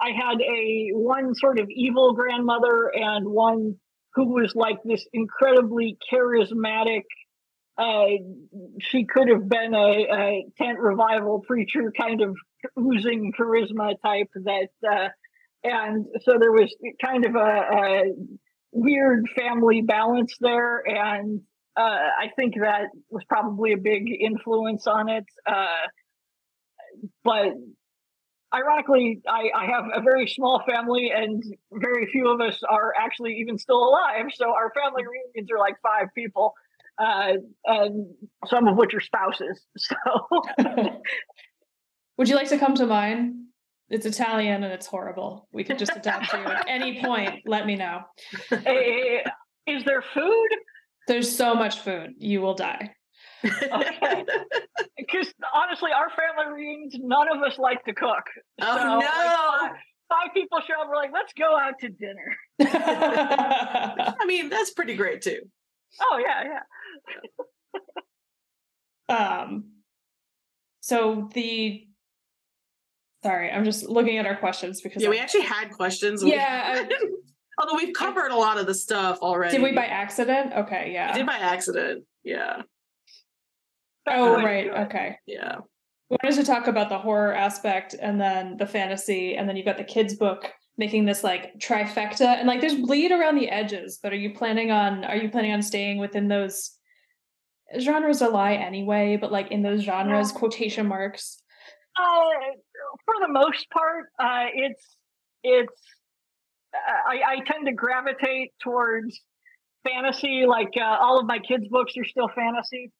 [0.00, 3.76] I had a one sort of evil grandmother and one
[4.14, 7.02] who was like this incredibly charismatic.
[7.78, 8.06] Uh,
[8.80, 12.36] she could have been a, a tent revival preacher, kind of
[12.78, 14.28] oozing charisma type.
[14.34, 15.08] That uh,
[15.62, 18.02] and so there was kind of a, a
[18.72, 21.40] weird family balance there, and
[21.76, 25.24] uh, I think that was probably a big influence on it.
[25.46, 25.86] Uh,
[27.22, 27.52] but
[28.52, 33.34] ironically, I, I have a very small family, and very few of us are actually
[33.34, 34.26] even still alive.
[34.34, 36.54] So our family reunions are like five people,
[37.00, 37.32] uh,
[37.64, 38.06] and
[38.46, 39.60] some of which are spouses.
[39.78, 39.96] So
[42.18, 43.44] Would you like to come to mine?
[43.90, 45.48] It's Italian and it's horrible.
[45.52, 47.42] We could just adopt you at any point.
[47.46, 48.00] Let me know.
[48.50, 49.20] eh,
[49.66, 50.48] is there food?
[51.06, 52.90] There's so much food, you will die.
[53.44, 54.24] Okay.
[54.98, 58.24] Because honestly, our family reunions, none of us like to cook.
[58.60, 58.96] Oh, So, no.
[58.98, 59.70] like, five,
[60.08, 60.88] five people show up.
[60.88, 62.36] We're like, let's go out to dinner.
[62.60, 65.40] I mean, that's pretty great too.
[66.02, 66.60] Oh yeah, yeah.
[69.08, 69.64] um
[70.80, 71.84] so the
[73.22, 76.22] sorry, I'm just looking at our questions because Yeah, we actually had questions.
[76.22, 76.88] We- Yeah, I-
[77.60, 79.56] Although we've covered a lot of the stuff already.
[79.56, 80.52] did we by accident?
[80.54, 81.12] Okay, yeah.
[81.12, 82.04] We did by accident.
[82.22, 82.62] Yeah.
[84.06, 85.16] oh right, okay.
[85.26, 85.56] Yeah.
[86.08, 89.66] We wanted to talk about the horror aspect and then the fantasy, and then you've
[89.66, 93.98] got the kids' book making this like trifecta, and like there's bleed around the edges.
[94.00, 96.77] But are you planning on are you planning on staying within those
[97.80, 99.16] genres a lie anyway?
[99.20, 100.38] But like in those genres, Yeah.
[100.38, 101.42] quotation marks.
[101.98, 102.30] Uh,
[103.04, 104.96] for the most part, uh, it's
[105.42, 105.82] it's.
[106.74, 109.20] Uh, I, I tend to gravitate towards
[109.84, 110.44] fantasy.
[110.46, 112.92] Like uh, all of my kids' books are still fantasy.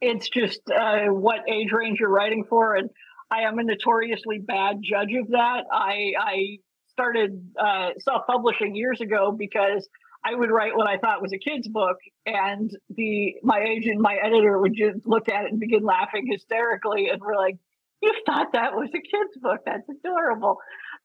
[0.00, 2.90] It's just uh, what age range you're writing for, and
[3.30, 5.64] I am a notoriously bad judge of that.
[5.70, 6.58] I I
[6.90, 9.88] started uh, self publishing years ago because
[10.24, 14.16] I would write what I thought was a kid's book, and the my agent, my
[14.22, 17.56] editor would just look at it and begin laughing hysterically, and we're like,
[18.00, 19.60] "You thought that was a kid's book?
[19.66, 20.58] That's adorable."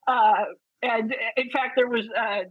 [0.07, 0.45] Uh,
[0.83, 2.43] and in fact, there was uh,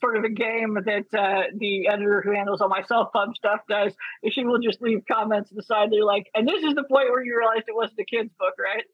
[0.00, 3.60] sort of a game that uh, the editor who handles all my self pub stuff
[3.68, 3.94] does.
[4.30, 5.90] She will just leave comments aside.
[5.92, 8.54] They're like, "And this is the point where you realized it wasn't a kid's book,
[8.58, 8.84] right?"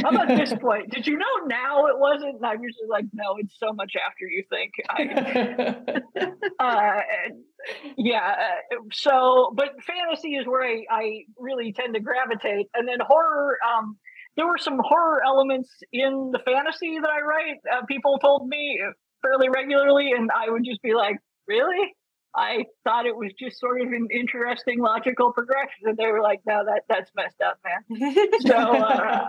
[0.00, 0.90] How about this point?
[0.90, 2.36] Did you know now it wasn't?
[2.36, 4.72] And I'm usually like, no, it's so much after you think.
[6.58, 7.00] I, uh,
[7.96, 8.34] yeah.
[8.72, 12.68] Uh, so, but fantasy is where I, I really tend to gravitate.
[12.74, 13.98] And then horror, um,
[14.36, 17.58] there were some horror elements in the fantasy that I write.
[17.70, 18.80] Uh, people told me
[19.22, 21.94] fairly regularly, and I would just be like, really?
[22.34, 26.40] I thought it was just sort of an interesting logical progression, and they were like,
[26.46, 29.28] "No, that that's messed up, man." so, uh,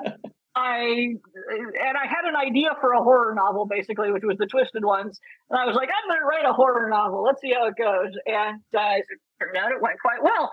[0.55, 4.85] I and I had an idea for a horror novel basically, which was the Twisted
[4.85, 7.23] Ones, and I was like, I'm going to write a horror novel.
[7.23, 8.13] Let's see how it goes.
[8.27, 9.05] And uh, it
[9.41, 10.51] turned out it went quite well,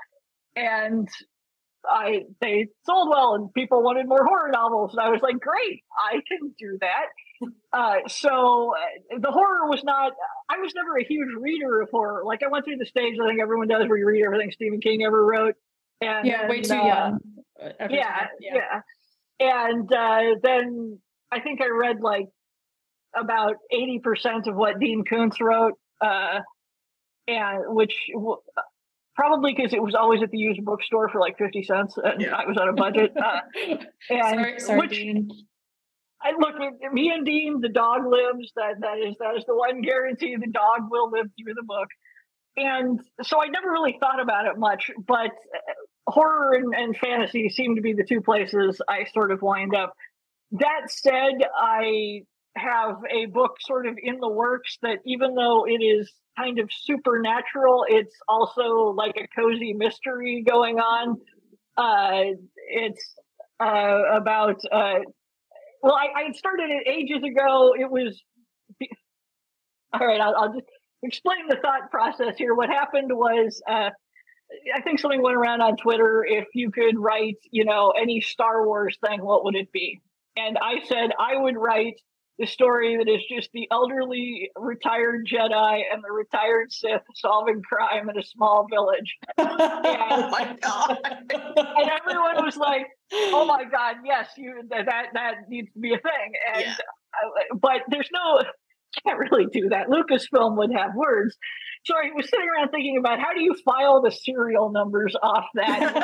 [0.56, 1.08] and
[1.84, 4.92] I they sold well, and people wanted more horror novels.
[4.92, 7.06] And I was like, great, I can do that.
[7.72, 10.12] Uh, so uh, the horror was not.
[10.50, 12.22] I was never a huge reader of horror.
[12.22, 14.80] Like I went through the stage I think everyone does, where you read everything Stephen
[14.80, 15.54] King ever wrote.
[16.02, 17.20] And yeah, way too uh, young.
[17.62, 18.80] Yeah, yeah, yeah
[19.40, 20.98] and uh, then
[21.32, 22.26] I think I read like
[23.18, 26.40] about eighty percent of what Dean Koontz wrote, uh,
[27.26, 28.40] and which w-
[29.16, 32.36] probably because it was always at the used bookstore for like fifty cents, and yeah.
[32.36, 33.12] I was on a budget.
[33.16, 33.40] Uh,
[34.10, 35.30] and sorry, sorry, which, Dean.
[36.22, 36.54] I look
[36.92, 38.52] me and Dean, the dog lives.
[38.54, 40.36] That that is that is the one guarantee.
[40.38, 41.88] The dog will live through the book.
[42.56, 45.30] And so I never really thought about it much, but
[46.06, 49.92] horror and, and fantasy seem to be the two places I sort of wind up.
[50.52, 52.22] That said, I
[52.56, 56.68] have a book sort of in the works that even though it is kind of
[56.72, 61.16] supernatural, it's also like a cozy mystery going on.
[61.76, 62.34] Uh,
[62.68, 63.14] it's
[63.62, 64.98] uh, about, uh,
[65.82, 67.74] well, I, I started it ages ago.
[67.78, 68.20] It was,
[69.92, 70.66] all right, I'll, I'll just
[71.02, 72.54] explain the thought process here.
[72.54, 73.90] What happened was, uh,
[74.74, 76.24] I think something went around on Twitter.
[76.28, 80.00] If you could write, you know, any Star Wars thing, what would it be?
[80.36, 82.00] And I said I would write
[82.38, 88.08] the story that is just the elderly retired Jedi and the retired Sith solving crime
[88.08, 89.16] in a small village.
[89.38, 90.98] And, oh my god!
[91.04, 95.98] And everyone was like, "Oh my god, yes, you that that needs to be a
[95.98, 96.72] thing." And yeah.
[96.72, 98.42] uh, but there's no
[99.04, 99.88] can't really do that.
[99.88, 101.36] Lucasfilm would have words.
[101.84, 105.46] So I was sitting around thinking about how do you file the serial numbers off
[105.54, 105.96] that?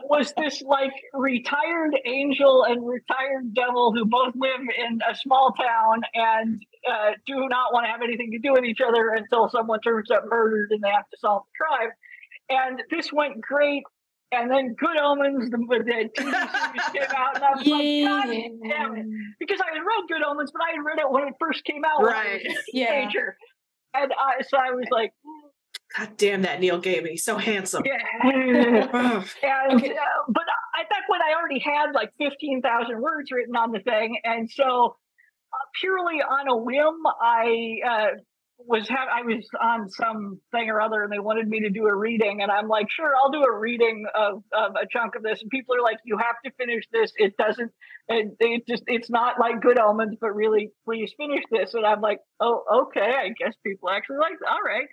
[0.08, 6.00] was this like retired angel and retired devil who both live in a small town
[6.14, 9.80] and uh, do not want to have anything to do with each other until someone
[9.80, 11.90] turns up murdered and they have to solve the crime?
[12.48, 13.82] And this went great
[14.32, 17.74] and then Good Omens, the, the TV series came out, and I was yeah.
[17.74, 18.34] like, God
[18.68, 19.06] damn it.
[19.38, 21.84] Because I had read Good Omens, but I had read it when it first came
[21.84, 22.42] out right.
[22.42, 23.36] when I was a teenager.
[23.94, 24.02] Yeah.
[24.02, 25.12] And I, so I was like,
[25.96, 27.10] God damn that Neil Gaiman.
[27.10, 27.84] He's so handsome.
[27.84, 27.96] Yeah.
[28.22, 29.24] and,
[29.80, 29.92] okay.
[29.92, 30.42] uh, but
[30.80, 34.18] at that point, I already had like 15,000 words written on the thing.
[34.24, 34.96] And so,
[35.52, 38.06] uh, purely on a whim, I uh,
[38.66, 41.86] was ha- I was on some thing or other, and they wanted me to do
[41.86, 45.22] a reading, and I'm like, sure, I'll do a reading of, of a chunk of
[45.22, 45.40] this.
[45.42, 47.12] And people are like, you have to finish this.
[47.16, 47.70] It doesn't.
[48.08, 51.74] It, it just it's not like Good Omens, but really, please finish this.
[51.74, 53.12] And I'm like, oh, okay.
[53.12, 54.38] I guess people actually like.
[54.48, 54.88] All right.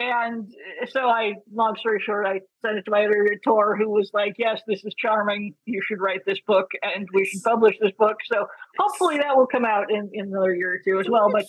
[0.00, 0.52] And
[0.88, 4.60] so I, long story short, I sent it to my editor, who was like, "Yes,
[4.66, 5.54] this is charming.
[5.66, 8.46] You should write this book, and we should publish this book." So
[8.76, 11.30] hopefully that will come out in, in another year or two as well.
[11.30, 11.46] But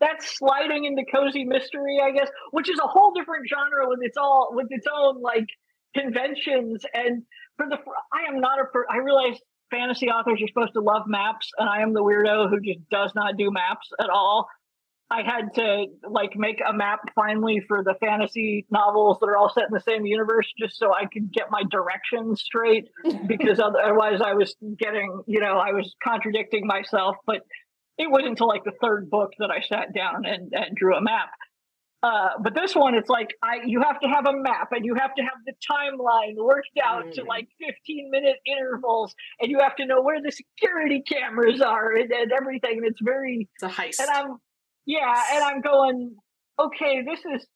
[0.00, 4.16] that's sliding into cozy mystery, I guess, which is a whole different genre with its
[4.16, 5.46] all with its own like
[5.96, 6.84] conventions.
[6.92, 7.22] And
[7.56, 7.76] for the,
[8.12, 9.38] I am not a, I realize
[9.70, 13.12] fantasy authors are supposed to love maps, and I am the weirdo who just does
[13.14, 14.48] not do maps at all.
[15.08, 19.48] I had to like make a map finally for the fantasy novels that are all
[19.48, 22.88] set in the same universe just so I could get my directions straight
[23.28, 27.14] because otherwise I was getting, you know, I was contradicting myself.
[27.24, 27.42] But
[27.98, 31.00] it wasn't until like the third book that I sat down and, and drew a
[31.00, 31.30] map.
[32.02, 34.94] Uh, but this one, it's like I you have to have a map and you
[34.94, 37.12] have to have the timeline worked out mm.
[37.14, 41.92] to like 15 minute intervals, and you have to know where the security cameras are
[41.92, 42.78] and, and everything.
[42.78, 43.98] And it's very it's a heist.
[44.00, 44.36] And I'm
[44.84, 46.14] yeah, and I'm going,
[46.60, 47.46] okay, this is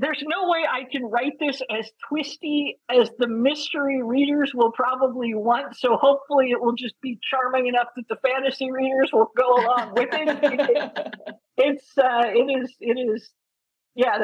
[0.00, 5.34] there's no way I can write this as twisty as the mystery readers will probably
[5.34, 5.76] want.
[5.76, 9.92] So hopefully it will just be charming enough that the fantasy readers will go along
[9.94, 11.14] with it.
[11.58, 13.28] it's uh, it is it is
[13.94, 14.16] yeah.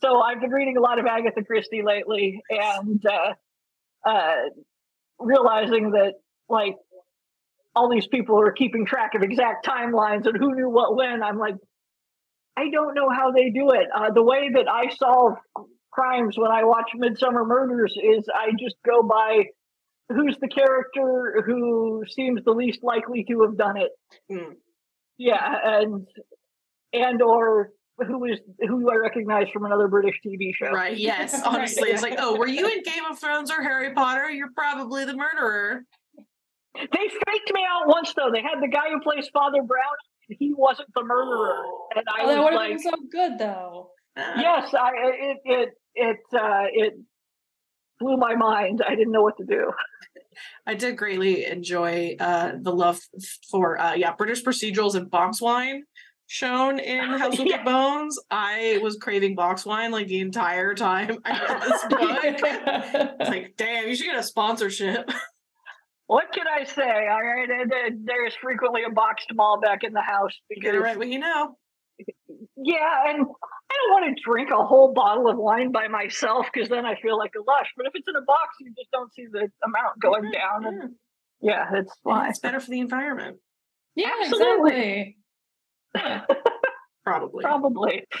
[0.00, 3.34] So I've been reading a lot of Agatha Christie lately, and uh,
[4.04, 4.34] uh,
[5.20, 6.14] realizing that
[6.48, 6.74] like
[7.76, 11.22] all these people are keeping track of exact timelines and who knew what when.
[11.22, 11.54] I'm like,
[12.56, 13.88] I don't know how they do it.
[13.94, 15.34] Uh, the way that I solve
[15.90, 19.44] crimes when I watch Midsomer Murders is I just go by
[20.08, 23.90] who's the character who seems the least likely to have done it.
[24.30, 24.54] Mm.
[25.18, 26.06] Yeah, and
[26.92, 30.72] and or who is who I recognize from another British TV show.
[30.72, 30.96] Right.
[30.96, 31.40] Yes.
[31.46, 34.30] Honestly, it's like, oh, were you in Game of Thrones or Harry Potter?
[34.30, 35.84] You're probably the murderer.
[36.74, 38.30] They faked me out once though.
[38.32, 39.94] They had the guy who plays Father Brown
[40.38, 41.62] he wasn't the murderer.
[41.94, 43.90] And I oh, that would have like, been so good though.
[44.16, 46.94] Yes, I it it it uh, it
[47.98, 48.82] blew my mind.
[48.86, 49.72] I didn't know what to do.
[50.66, 53.00] I did greatly enjoy uh, the love
[53.50, 55.84] for uh, yeah British procedurals and box wine
[56.26, 57.62] shown in House of yeah.
[57.62, 58.18] Bones.
[58.30, 62.00] I was craving box wine like the entire time I read this book.
[63.20, 65.10] it's like, damn, you should get a sponsorship.
[66.06, 66.82] What can I say?
[66.82, 67.48] All right,
[68.04, 70.32] there's frequently a boxed Malbec in the house.
[70.48, 71.56] Because, Get it right what you know.
[72.56, 76.68] Yeah, and I don't want to drink a whole bottle of wine by myself because
[76.68, 77.68] then I feel like a lush.
[77.76, 80.32] But if it's in a box, you just don't see the amount going mm-hmm.
[80.32, 80.66] down.
[80.66, 80.94] And,
[81.40, 82.30] yeah, it's fine.
[82.30, 83.38] It's better for the environment.
[83.94, 85.16] Yeah, Absolutely.
[85.94, 86.36] exactly.
[87.04, 87.42] Probably.
[87.42, 88.04] Probably.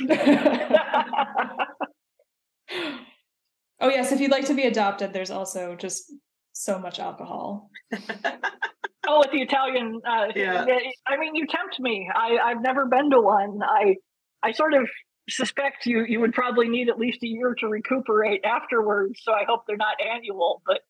[3.80, 6.12] oh yes, if you'd like to be adopted, there's also just
[6.52, 7.70] so much alcohol.
[9.06, 10.64] oh, with the Italian, uh, yeah.
[11.06, 12.10] I mean, you tempt me.
[12.14, 13.60] I, I've never been to one.
[13.62, 13.96] I,
[14.42, 14.88] I sort of
[15.28, 19.20] suspect you you would probably need at least a year to recuperate afterwards.
[19.22, 20.80] So I hope they're not annual, but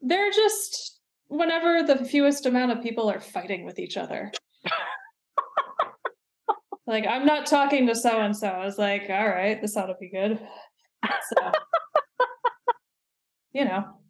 [0.00, 4.30] they're just whenever the fewest amount of people are fighting with each other.
[6.86, 8.48] like I'm not talking to so and so.
[8.48, 10.38] I was like, all right, this ought to be good.
[11.04, 11.52] So,
[13.52, 14.01] you know.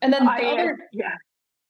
[0.00, 1.14] And then the I, other yeah.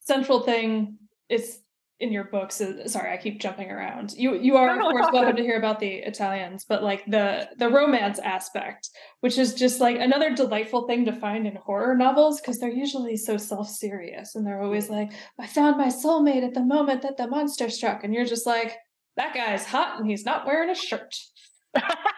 [0.01, 0.99] central thing
[1.29, 1.61] is
[2.01, 4.15] in your books is, sorry i keep jumping around.
[4.17, 7.49] You you are no, of course welcome to hear about the italians but like the
[7.59, 12.41] the romance aspect which is just like another delightful thing to find in horror novels
[12.41, 16.65] because they're usually so self-serious and they're always like i found my soulmate at the
[16.65, 18.77] moment that the monster struck and you're just like
[19.17, 21.17] that guy's hot and he's not wearing a shirt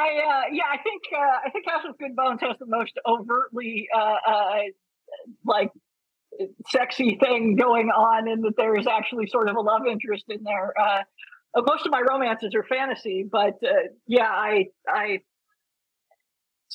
[0.00, 2.92] I uh, yeah, I think uh, I think House of Good Bones has the most
[3.06, 4.58] overtly uh, uh,
[5.44, 5.70] like
[6.68, 10.42] sexy thing going on, in that there is actually sort of a love interest in
[10.42, 10.72] there.
[10.78, 11.02] Uh,
[11.54, 13.58] uh, most of my romances are fantasy, but
[14.06, 15.20] yeah, I I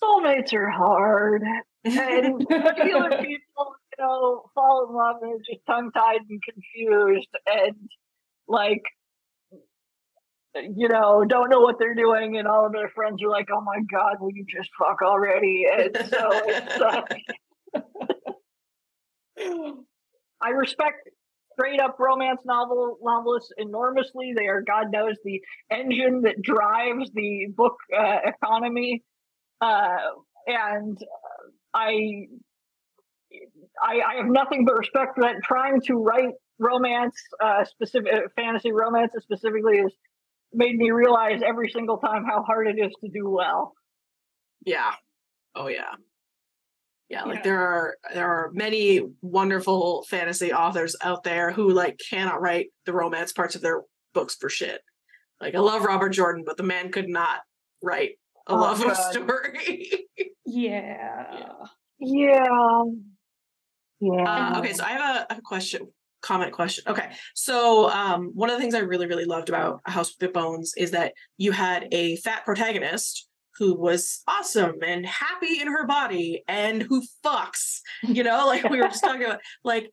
[0.01, 1.41] soulmates are hard,
[1.83, 7.29] and regular people, you know, fall in love and are just tongue tied and confused,
[7.47, 7.89] and
[8.47, 8.83] like
[10.55, 13.61] you know, don't know what they're doing, and all of their friends are like, "Oh
[13.61, 16.81] my god, will you just fuck already?" And so it's.
[16.81, 17.01] Uh,
[20.41, 21.09] I respect
[21.53, 24.33] straight up romance novel novelists enormously.
[24.35, 25.41] They are, God knows, the
[25.71, 29.03] engine that drives the book uh, economy,
[29.61, 29.97] uh,
[30.47, 30.97] and
[31.73, 32.27] I,
[33.81, 35.35] I, I have nothing but respect for that.
[35.43, 39.93] Trying to write romance, uh, specific fantasy romances specifically is
[40.55, 43.73] made me realize every single time how hard it is to do well.
[44.65, 44.91] Yeah.
[45.55, 45.93] Oh yeah.
[47.07, 47.43] Yeah, like yeah.
[47.43, 52.93] there are there are many wonderful fantasy authors out there who like cannot write the
[52.93, 53.81] romance parts of their
[54.13, 54.81] books for shit.
[55.39, 57.41] Like I love Robert Jordan, but the man could not
[57.83, 58.13] write
[58.47, 58.93] a oh, love God.
[58.95, 60.07] story.
[60.45, 61.51] yeah.
[61.99, 62.83] Yeah.
[63.99, 64.55] Yeah.
[64.55, 65.87] Uh, okay, so I have a, a question
[66.25, 66.83] comment question.
[66.87, 67.11] Okay.
[67.35, 70.33] So um, one of the things I really, really loved about A House with the
[70.33, 75.85] Bones is that you had a fat protagonist who was awesome and happy in her
[75.85, 79.89] body and who fucks, you know, like we were just talking about like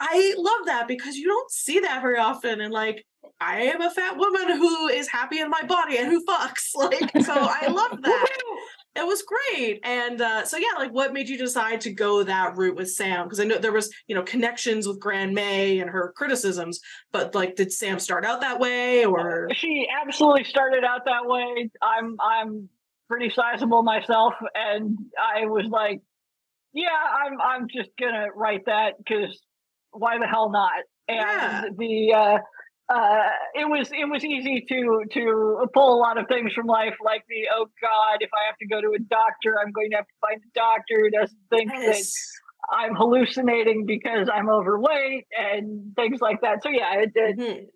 [0.00, 3.04] I love that because you don't see that very often and like
[3.40, 6.74] I am a fat woman who is happy in my body and who fucks.
[6.74, 8.28] Like so I love that
[8.96, 9.80] it was great.
[9.84, 13.24] And uh, so yeah, like what made you decide to go that route with Sam?
[13.24, 16.80] Because I know there was, you know, connections with Gran Mae and her criticisms,
[17.12, 21.70] but like did Sam start out that way or she absolutely started out that way.
[21.82, 22.68] I'm I'm
[23.08, 26.00] pretty sizable myself and I was like,
[26.72, 26.88] yeah,
[27.24, 29.40] I'm I'm just gonna write that because
[29.92, 30.84] why the hell not?
[31.08, 31.64] And yeah.
[31.76, 32.38] the uh
[32.88, 36.94] uh, it was it was easy to to pull a lot of things from life,
[37.04, 39.96] like the oh god, if I have to go to a doctor, I'm going to
[39.96, 42.12] have to find a doctor who doesn't think Yes.
[42.70, 46.62] that I'm hallucinating because I'm overweight and things like that.
[46.62, 47.66] So yeah, it, it, Mhm.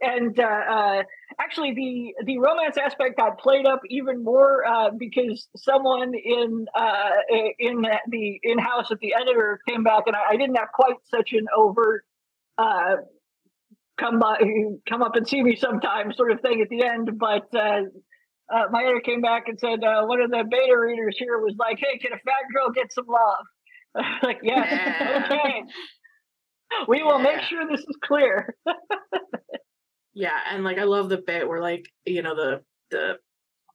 [0.00, 1.02] and uh, uh,
[1.40, 7.10] actually the the romance aspect got played up even more uh, because someone in uh,
[7.60, 10.96] in the in house at the editor came back and I, I didn't have quite
[11.14, 12.04] such an overt
[12.58, 12.96] uh,
[13.98, 14.38] come by
[14.88, 17.82] come up and see me sometime sort of thing at the end but uh,
[18.54, 21.54] uh, my editor came back and said uh, one of the beta readers here was
[21.58, 25.24] like hey can a fat girl get some love like Yeah.
[25.30, 25.62] okay.
[26.86, 28.54] We will make sure this is clear.
[30.18, 33.18] Yeah, and like I love the bit where like you know the the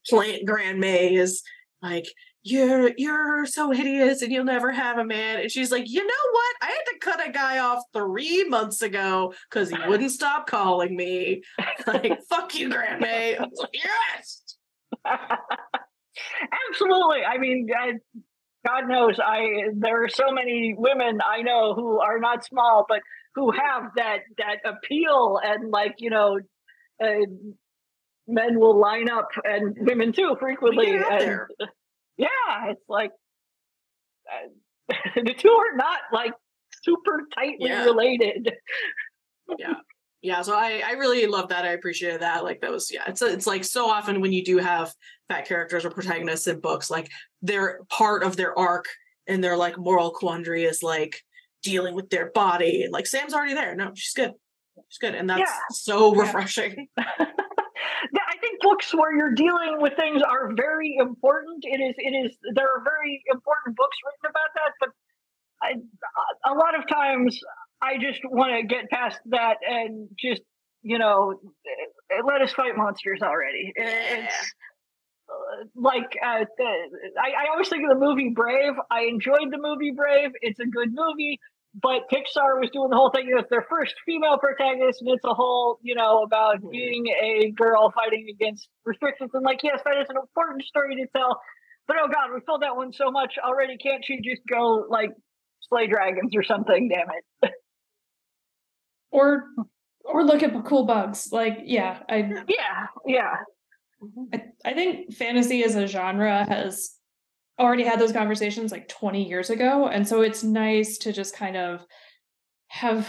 [0.09, 1.41] plant Gran Mae is
[1.81, 2.05] like
[2.43, 6.31] you're you're so hideous and you'll never have a man, and she's like, you know
[6.31, 6.55] what?
[6.61, 10.95] I had to cut a guy off three months ago because he wouldn't stop calling
[10.95, 11.43] me.
[11.85, 13.35] Like fuck you, Gran Mae.
[13.35, 14.55] I like, yes.
[16.69, 17.25] Absolutely.
[17.25, 17.93] I mean, I,
[18.65, 23.01] God knows, I there are so many women I know who are not small, but
[23.35, 26.39] who have that that appeal and like you know,
[27.03, 27.25] uh,
[28.27, 30.91] men will line up and women too frequently.
[30.91, 31.39] And.
[32.17, 32.27] Yeah,
[32.69, 33.11] it's like
[34.31, 36.33] uh, the two are not like
[36.83, 37.85] super tightly Yeah.
[37.85, 38.53] related.
[39.59, 39.73] Yeah,
[40.21, 41.65] Yeah, so I I really love that.
[41.65, 42.45] I appreciate that.
[42.45, 43.03] Like that was yeah.
[43.07, 44.93] It's it's like so often when you do have
[45.27, 47.11] fat characters or protagonists in books, like
[47.41, 48.85] they're part of their arc
[49.27, 51.21] and their like moral quandary is like
[51.61, 52.83] dealing with their body.
[52.83, 53.75] And like Sam's already there.
[53.75, 54.31] No, she's good.
[54.87, 55.57] She's good, and that's Yeah.
[55.71, 56.87] so refreshing.
[58.15, 61.63] I think books where you're dealing with things are very important.
[61.63, 62.37] It is, it is.
[62.53, 64.89] There are very important books written about that, but
[65.61, 67.39] I, a lot of times
[67.81, 70.41] I just want to get past that and just,
[70.81, 71.39] you know,
[72.25, 73.71] let us fight monsters already.
[73.75, 74.53] It's
[75.29, 76.63] uh, like uh, the,
[77.21, 78.73] I, I always think of the movie Brave.
[78.91, 80.31] I enjoyed the movie Brave.
[80.41, 81.39] It's a good movie.
[81.81, 83.25] But Pixar was doing the whole thing.
[83.27, 86.69] You know, it's their first female protagonist, and it's a whole, you know, about Mhm.
[86.71, 89.31] being a girl fighting against restrictions.
[89.33, 91.41] And like, yes, that is an important story to tell.
[91.87, 93.77] But oh god, we told that one so much already.
[93.77, 95.11] Can't she just go like
[95.61, 96.89] slay dragons or something?
[96.89, 97.07] Damn
[97.41, 97.51] it!
[99.11, 99.45] or
[100.05, 101.31] or look at cool bugs.
[101.31, 102.17] Like, yeah, I
[102.47, 103.35] Yeah, yeah.
[104.33, 106.97] I, I think fantasy as a genre has
[107.59, 109.87] already had those conversations like 20 years ago.
[109.87, 111.85] And so it's nice to just kind of
[112.67, 113.07] have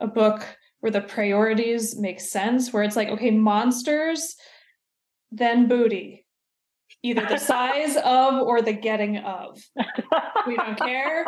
[0.00, 0.46] a book
[0.80, 4.36] where the priorities make sense, where it's like, okay, monsters,
[5.30, 6.26] then booty.
[7.02, 9.62] Either the size of or the getting of.
[10.46, 11.24] We don't care.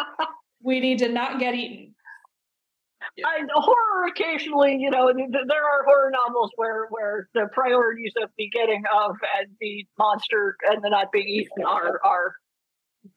[0.62, 1.94] We need to not get eaten.
[3.24, 8.12] I, horror occasionally, you know, th- th- there are horror novels where where the priorities
[8.22, 12.34] of the getting of and the monster and the not being eaten are are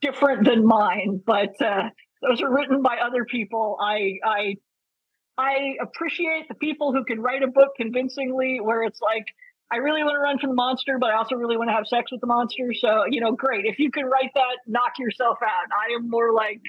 [0.01, 1.89] different than mine, but uh,
[2.21, 3.77] those are written by other people.
[3.81, 4.55] I I
[5.37, 9.25] I appreciate the people who can write a book convincingly where it's like
[9.71, 11.87] I really want to run from the monster, but I also really want to have
[11.87, 12.73] sex with the monster.
[12.73, 13.65] So, you know, great.
[13.65, 15.67] If you can write that, knock yourself out.
[15.71, 16.59] I am more like,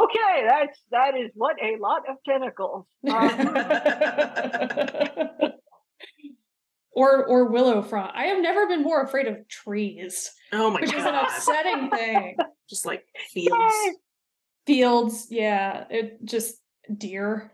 [0.00, 2.86] okay, that's that is what a lot of tentacles.
[3.08, 3.56] Um,
[6.94, 8.12] or or willow frond.
[8.14, 10.88] I have never been more afraid of trees, Oh my god.
[10.88, 12.36] which is an upsetting thing.
[12.70, 13.74] Just like fields.
[14.66, 16.56] Fields, yeah, it just
[16.96, 17.52] deer.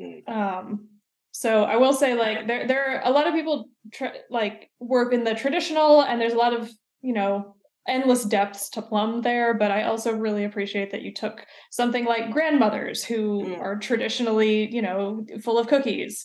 [0.00, 0.28] Mm.
[0.28, 0.88] Um,
[1.30, 5.12] so I will say, like, there there are a lot of people tr- like work
[5.12, 6.68] in the traditional, and there's a lot of
[7.00, 7.54] you know
[7.86, 9.54] endless depths to plumb there.
[9.54, 13.60] But I also really appreciate that you took something like grandmothers who Mm.
[13.60, 16.24] are traditionally you know full of cookies,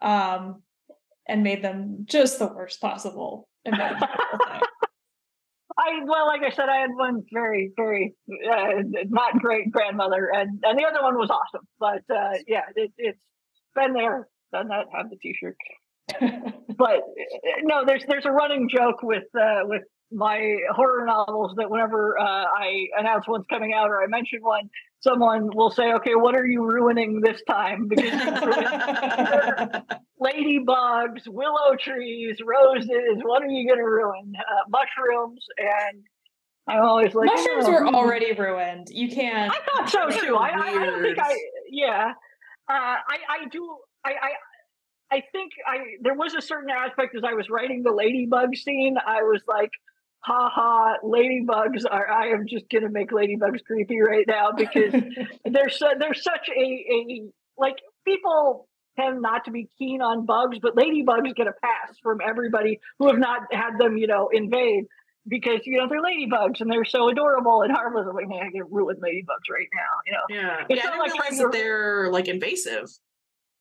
[0.00, 0.62] um,
[1.28, 3.48] and made them just the worst possible.
[5.76, 10.60] I well, like I said, I had one very, very uh, not great grandmother, and
[10.62, 11.66] and the other one was awesome.
[11.80, 13.18] But uh, yeah, it, it's
[13.74, 14.86] been there, done that.
[14.94, 15.56] Have the T-shirt.
[16.76, 19.82] But uh, no, there's there's a running joke with uh, with
[20.14, 24.70] my horror novels that whenever uh, I announce one's coming out or I mention one,
[25.00, 28.12] someone will say, "Okay, what are you ruining this time?" Because
[30.20, 33.20] ladybugs, willow trees, roses.
[33.22, 34.32] What are you going to ruin?
[34.38, 36.02] Uh, mushrooms, and
[36.68, 38.88] I'm always like, Mushrooms "Oh, were hmm." already ruined.
[38.90, 39.52] You can't.
[39.52, 40.36] I thought so too.
[40.36, 41.36] I, I, I don't think I.
[41.68, 42.12] Yeah,
[42.68, 43.76] uh, I I do.
[44.04, 44.30] I I.
[45.12, 48.96] I think I there was a certain aspect as I was writing the ladybug scene.
[49.06, 49.70] I was like,
[50.24, 54.92] "Ha ha, ladybugs are." I am just gonna make ladybugs creepy right now because
[55.44, 57.22] there's su- there's such a a
[57.56, 58.68] like people
[58.98, 63.08] tend not to be keen on bugs, but ladybugs get a pass from everybody who
[63.08, 64.84] have not had them, you know, invade
[65.26, 68.06] because you know they're ladybugs and they're so adorable and harmless.
[68.08, 69.90] I'm like, man, I get ruined ladybugs right now.
[70.06, 70.42] You know.
[70.42, 70.90] Yeah, It's yeah.
[70.90, 72.90] I not didn't like realize that they're like invasive.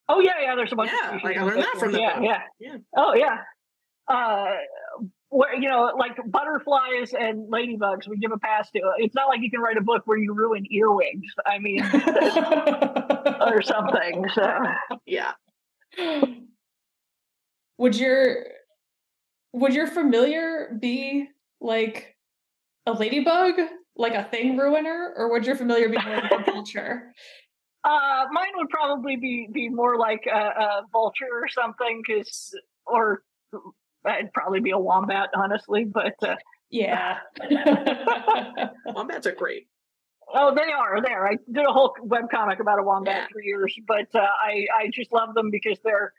[0.10, 0.56] Oh yeah, yeah.
[0.56, 0.92] There's a bunch.
[0.92, 2.78] Yeah, of like, I learned that from the yeah, yeah, Yeah.
[2.96, 3.38] Oh yeah.
[4.08, 4.56] Uh,
[5.34, 8.80] where you know, like butterflies and ladybugs, we give a pass to.
[9.00, 11.34] It's not like you can write a book where you ruin earwigs.
[11.46, 11.84] I mean,
[13.42, 14.26] or something.
[14.34, 14.48] So
[15.06, 15.32] Yeah.
[17.78, 18.46] would your
[19.54, 21.28] would your familiar be
[21.60, 22.16] like
[22.86, 23.56] a ladybug,
[23.96, 27.14] like a thing ruiner, or would your familiar be more like a vulture?
[27.86, 32.56] Uh, mine would probably be be more like a, a vulture or something, because
[32.86, 33.24] or
[34.06, 35.86] I'd probably be a wombat, honestly.
[35.86, 36.36] But uh,
[36.70, 37.18] Yeah.
[38.86, 39.68] Wombats are great.
[40.34, 41.28] oh, they are there.
[41.28, 43.28] I did a whole webcomic about a wombat Yeah.
[43.32, 46.14] for years, but uh, I I just love them because they're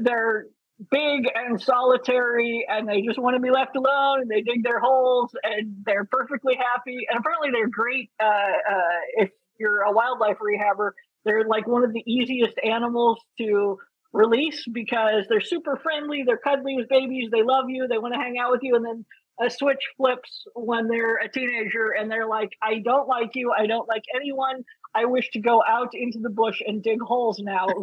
[0.00, 0.46] they're
[0.90, 4.78] big and solitary, and they just want to be left alone, and they dig their
[4.80, 7.06] holes, and they're perfectly happy.
[7.08, 10.90] And apparently, they're great uh, uh, if you're a wildlife rehabber.
[11.24, 13.78] They're like one of the easiest animals to
[14.16, 16.24] release because they're super friendly.
[16.26, 17.28] They're cuddly with babies.
[17.30, 17.86] They love you.
[17.88, 18.74] They want to hang out with you.
[18.76, 19.04] And then
[19.40, 23.52] a switch flips when they're a teenager and they're like, I don't like you.
[23.56, 24.64] I don't like anyone.
[24.94, 27.66] I wish to go out into the bush and dig holes now.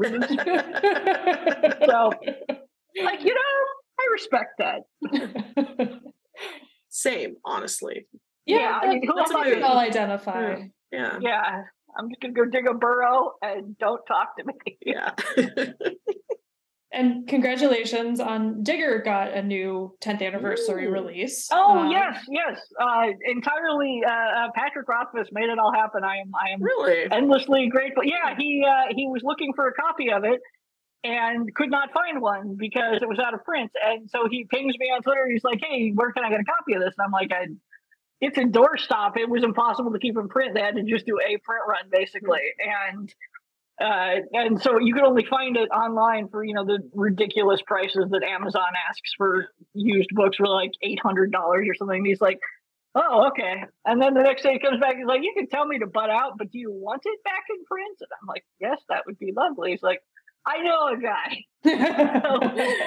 [1.85, 2.11] So,
[3.03, 3.53] like, you know,
[3.99, 4.81] I respect that.
[6.89, 8.07] Same, honestly.
[8.45, 10.55] yeah, Yeah, I mean, that's what I we all identify.
[10.55, 11.19] Mm, yeah.
[11.21, 11.63] Yeah.
[11.97, 14.77] I'm just going to go dig a burrow and don't talk to me.
[14.85, 15.11] Yeah.
[16.93, 20.91] And congratulations on Digger got a new 10th anniversary Ooh.
[20.91, 21.49] release.
[21.51, 22.61] Oh Um, yes, yes.
[22.79, 24.03] Uh, entirely.
[24.05, 26.03] Uh, uh, Patrick Rothfuss made it all happen.
[26.03, 26.31] I am.
[26.35, 27.11] I am really?
[27.11, 28.03] endlessly grateful.
[28.03, 30.39] Yeah, he uh, he was looking for a copy of it
[31.03, 33.71] and could not find one because it was out of print.
[33.83, 35.27] And so he pings me on Twitter.
[35.27, 37.47] He's like, "Hey, where can I get a copy of this?" And I'm like, I,
[38.21, 39.17] "It's in doorstop.
[39.17, 40.53] It was impossible to keep in print.
[40.53, 42.41] They had to just do a print run, basically."
[42.87, 43.11] And
[43.81, 48.05] uh, and so you could only find it online for you know the ridiculous prices
[48.11, 51.97] that Amazon asks for used books for like eight hundred dollars or something.
[51.97, 52.39] And he's like,
[52.95, 54.95] "Oh, okay." And then the next day he comes back.
[54.97, 57.43] He's like, "You can tell me to butt out, but do you want it back
[57.49, 60.01] in print?" And I'm like, "Yes, that would be lovely." He's like,
[60.45, 61.43] "I know a guy."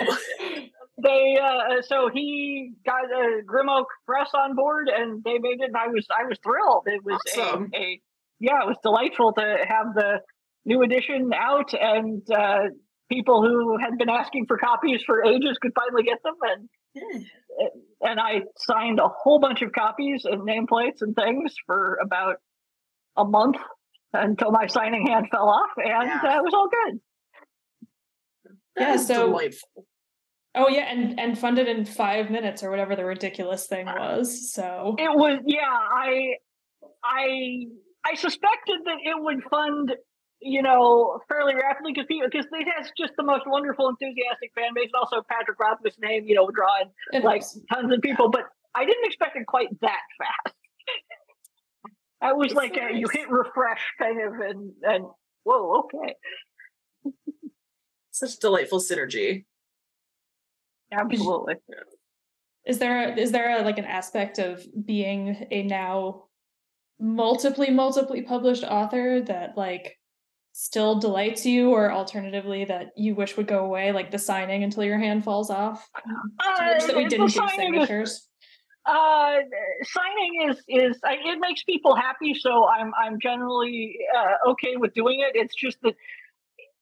[1.03, 5.66] they uh, so he got a Grimoak press on board, and they made it.
[5.66, 6.84] And I was I was thrilled.
[6.87, 7.70] It was Awesome.
[7.74, 8.01] a, a
[8.39, 10.20] yeah, it was delightful to have the
[10.66, 12.64] new edition out, and uh,
[13.10, 16.34] people who had been asking for copies for ages could finally get them.
[16.42, 17.68] And Yeah.
[18.02, 22.36] and I signed a whole bunch of copies and nameplates and things for about
[23.16, 23.56] a month
[24.12, 26.20] until my signing hand fell off, and Yeah.
[26.34, 27.00] uh, it was all good.
[28.76, 29.86] That Yeah, is so- delightful.
[30.54, 34.52] oh yeah, and and funded in five minutes or whatever the ridiculous thing was.
[34.52, 35.60] So It was yeah.
[35.70, 36.34] I
[37.04, 37.66] I
[38.04, 39.94] I suspected that it would fund
[40.41, 44.72] you know fairly rapidly because people because it has just the most wonderful enthusiastic fan
[44.74, 44.91] base.
[44.93, 48.43] And also Patrick Rothfuss' name you know drawing it like was- tons of people, but
[48.74, 50.57] I didn't expect it quite that fast.
[52.20, 53.12] I was It's like uh, you nice.
[53.16, 55.05] hit refresh kind of and and
[55.45, 56.14] whoa okay
[58.11, 59.45] Such delightful synergy.
[60.93, 61.55] absolutely
[62.66, 66.24] is there is there a, like an aspect of being a now
[66.99, 69.99] multiply multiply published author that like
[70.59, 74.82] still delights you or alternatively that you wish would go away like the signing until
[74.84, 75.86] your hand falls off?
[76.07, 76.14] You
[76.72, 78.28] wish that we Uh, didn't do signatures.
[78.86, 79.34] uh
[79.82, 84.94] signing is is I, it makes people happy so i'm i'm generally uh, okay with
[84.94, 85.32] doing it.
[85.34, 85.94] It's just that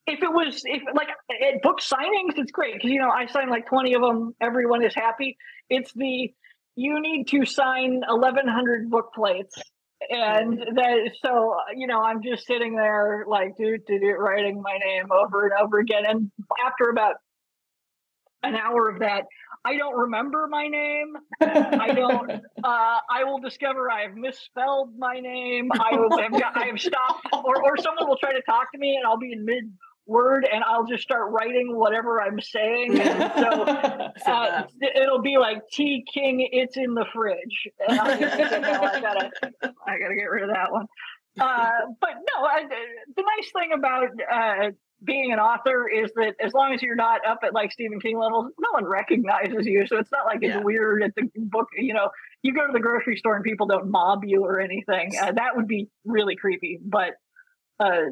[0.07, 3.49] if it was if like at book signings it's great because you know i sign
[3.49, 5.37] like 20 of them everyone is happy.
[5.69, 6.33] It's the
[6.77, 9.57] you need to sign 1100 book plates
[10.11, 14.79] and that so you know i'm just sitting there like do do do writing my
[14.79, 16.31] name over and over again and
[16.65, 17.15] after about
[18.43, 19.25] an hour of that
[19.65, 22.31] i don't remember my name I don't.
[22.65, 25.69] Uh, I will discover I have misspelled my name.
[25.79, 28.79] I will have, got, I have stopped, or or someone will try to talk to
[28.79, 29.71] me, and I'll be in mid
[30.07, 33.01] word, and I'll just start writing whatever I'm saying.
[33.01, 33.63] And so
[34.27, 37.69] uh, it'll be like T King, it's in the fridge.
[37.89, 39.31] And I'm just like, "No, I gotta,
[39.87, 40.87] I gotta get rid of that one.
[41.41, 42.63] Uh, but no, I,
[43.17, 44.71] the nice thing about uh,
[45.03, 48.19] being an author is that as long as you're not up at like Stephen King
[48.19, 49.85] levels, no one recognizes you.
[49.87, 50.63] So it's not like it's Yeah.
[50.63, 51.67] weird at the book.
[51.77, 52.11] You know,
[52.43, 55.11] you go to the grocery store and people don't mob you or anything.
[55.21, 56.79] Uh, that would be really creepy.
[56.85, 57.15] But
[57.81, 58.11] uh,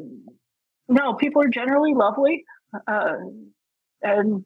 [0.93, 2.45] no, people are generally lovely.
[2.86, 3.14] uh,
[4.03, 4.45] and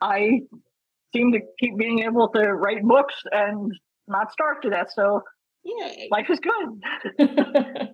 [0.00, 0.40] I
[1.14, 3.72] seem to keep being able to write books and
[4.08, 4.88] not starve to death.
[4.94, 5.22] So
[5.64, 6.08] Yay.
[6.10, 7.18] life is good.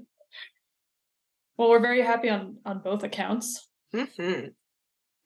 [1.56, 3.68] well, we're very happy on on both accounts.
[3.94, 4.46] hmm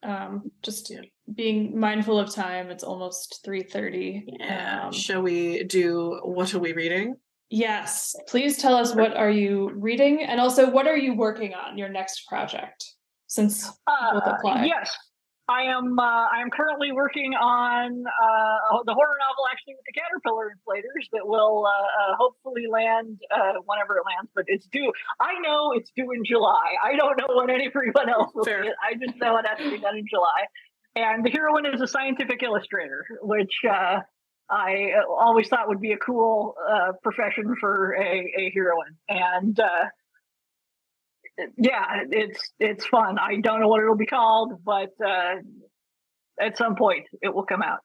[0.02, 1.00] Um, just Yeah.
[1.34, 2.70] being mindful of time.
[2.70, 4.24] It's almost three thirty.
[4.26, 4.86] Yeah.
[4.86, 7.16] Um, Shall we do what are we reading?
[7.50, 8.14] Yes.
[8.28, 11.88] Please tell us what are you reading, and also what are you working on your
[11.88, 12.84] next project.
[13.28, 14.64] Since both Uh, apply.
[14.64, 14.96] yes,
[15.48, 15.98] I am.
[15.98, 21.06] Uh, I am currently working on uh, the horror novel, actually, with the caterpillar inflators
[21.12, 24.30] that will uh, uh, hopefully land uh, whenever it lands.
[24.34, 24.92] But it's due.
[25.20, 26.74] I know it's due in July.
[26.82, 28.62] I don't know when everyone else will Fair.
[28.62, 28.74] see it.
[28.82, 30.46] I just know it has to be done in July.
[30.94, 34.00] And the heroine is a scientific illustrator, which uh,
[34.48, 38.96] I always thought would be a cool uh, profession for a, a heroine.
[39.08, 39.86] And uh,
[41.56, 43.18] yeah, it's it's fun.
[43.18, 45.36] I don't know what it'll be called, but uh,
[46.40, 47.80] at some point it will come out.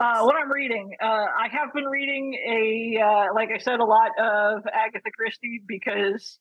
[0.00, 3.84] Uh, what I'm reading, uh, I have been reading a, uh, like I said, a
[3.84, 6.38] lot of Agatha Christie because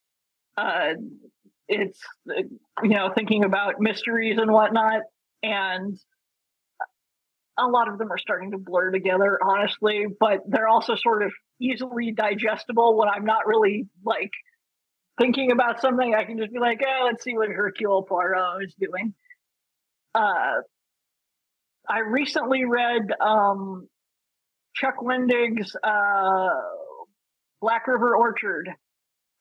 [1.69, 5.01] it's, you know, thinking about mysteries and whatnot.
[5.43, 5.99] And
[7.57, 11.31] a lot of them are starting to blur together, honestly, but they're also sort of
[11.59, 14.31] easily digestible when I'm not really like
[15.19, 16.15] thinking about something.
[16.15, 19.13] I can just be like, oh, let's see what Hercule Poirot is doing.
[20.15, 20.61] Uh,
[21.87, 23.87] I recently read um,
[24.75, 26.49] Chuck Wendig's uh,
[27.61, 28.69] Black River Orchard,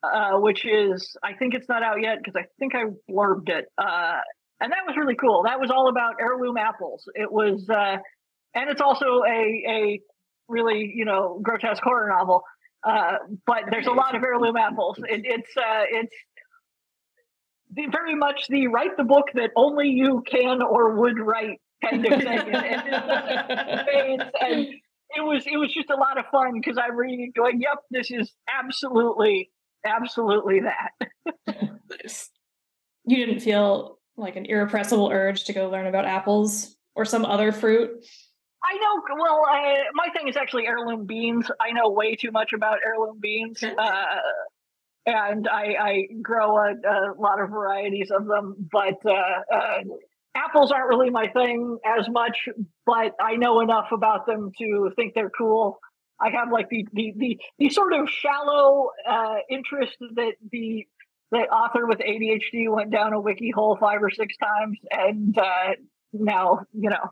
[0.02, 3.66] uh, which is, I think it's not out yet because I think I blurbed it.
[4.62, 5.42] And that was really cool.
[5.44, 7.08] That was all about heirloom apples.
[7.14, 7.96] It was, uh,
[8.54, 10.00] and it's also a, a
[10.48, 12.42] really, you know, grotesque horror novel.
[12.84, 14.98] Uh, but there's a lot of heirloom apples.
[14.98, 16.14] It, it's, uh, it's,
[17.74, 22.06] the, very much the write the book that only you can or would write kind
[22.06, 22.30] of thing.
[22.30, 24.66] and, and
[25.14, 28.10] it was it was just a lot of fun because I'm reading going, yep, this
[28.10, 29.50] is absolutely
[29.84, 31.70] absolutely that.
[33.04, 37.52] You didn't feel like an irrepressible urge to go learn about apples or some other
[37.52, 37.90] fruit.
[38.64, 39.16] I know.
[39.20, 41.50] Well, uh, my thing is actually heirloom beans.
[41.60, 44.04] I know way too much about heirloom beans, uh,
[45.04, 48.68] and I, I grow a, a lot of varieties of them.
[48.70, 49.78] But uh, uh,
[50.36, 52.48] apples aren't really my thing as much.
[52.86, 55.80] But I know enough about them to think they're cool.
[56.20, 60.86] I have like the the the, the sort of shallow uh, interest that the
[61.32, 65.72] the author with ADHD went down a wiki hole five or six times, and uh,
[66.12, 67.10] now you know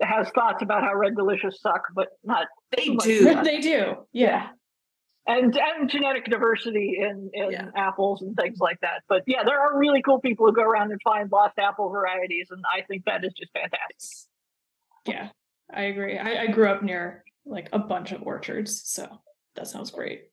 [0.00, 3.04] has thoughts about how Red Delicious suck, but not They much.
[3.04, 3.42] do.
[3.44, 3.94] they do.
[4.12, 4.48] Yeah.
[5.26, 7.66] and and genetic diversity in in Yeah.
[7.76, 9.02] apples and things like that.
[9.08, 12.48] But yeah, there are really cool people who go around and find lost apple varieties,
[12.50, 14.28] and I think that is just fantastic.
[15.06, 15.28] Yeah.
[15.72, 16.18] I agree.
[16.18, 19.06] I, I grew up near like a bunch of orchards, so
[19.56, 20.24] that sounds great.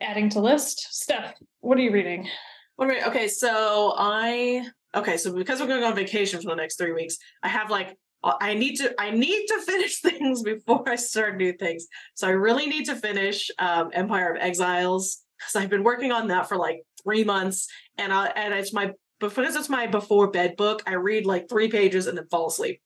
[0.00, 2.28] Adding to list, Steph, what are you reading?
[2.76, 6.54] What am I- okay, so I okay, so because we're going on vacation for the
[6.56, 10.42] next three weeks, I have like uh, I need to I need to finish things
[10.42, 11.86] before I start new things.
[12.14, 16.28] So I really need to finish um, Empire of Exiles because I've been working on
[16.28, 20.56] that for like three months, and I and it's my because it's my before bed
[20.56, 20.82] book.
[20.86, 22.80] I read like three pages and then fall asleep.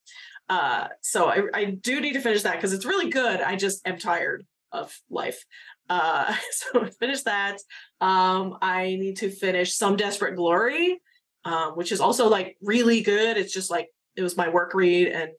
[0.49, 3.41] Uh, so I I do need to finish that because it's really good.
[3.41, 5.45] I just am tired of life.
[5.93, 7.59] Uh, so I finished that.
[8.01, 11.01] Um, I need to finish Some Desperate Glory,
[11.45, 13.37] um, which is also like really good.
[13.37, 15.33] It's just like it was my work read, and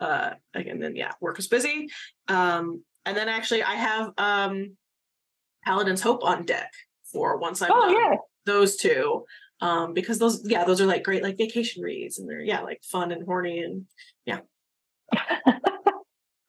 [0.00, 1.88] uh, again, then yeah, work was busy.
[2.28, 4.76] Um, and then actually, I have um,
[5.64, 6.72] Paladin's Hope on deck
[7.12, 8.16] for once I'm Oh done yeah,
[8.46, 9.24] those two.
[9.60, 12.82] Um, because those, yeah, those are like great, like vacation reads, and they're yeah, like
[12.82, 13.86] fun and horny, and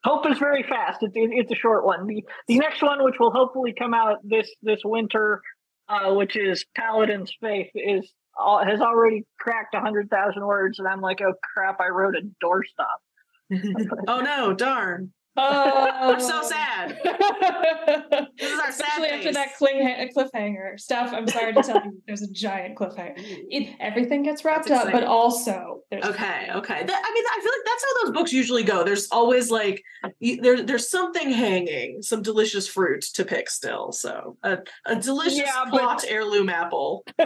[0.04, 1.02] Hope is very fast.
[1.02, 2.08] It's it, it's a short one.
[2.08, 5.42] The the next one, which will hopefully come out this this winter,
[5.88, 10.88] uh, which is Paladin's Faith, is uh, has already cracked a hundred thousand words, and
[10.88, 13.48] I'm like, oh crap, I wrote a doorstop.
[14.08, 16.44] oh no, darn, Oh, I'm so um.
[16.44, 17.00] sad.
[18.38, 19.36] This is our sad Especially after face.
[19.36, 20.80] that cling ha- cliffhanger.
[20.80, 23.14] Steph, I'm sorry to tell you, there's a giant cliffhanger.
[23.18, 26.84] It, everything gets wrapped up, but also there's Okay, okay.
[26.84, 28.84] That, I mean, I feel like that's how those books usually go.
[28.84, 29.84] There's always like
[30.20, 33.92] you, there, there's something hanging, some delicious fruit to pick still.
[33.92, 37.06] So a, a delicious Yeah, but- plot heirloom apple.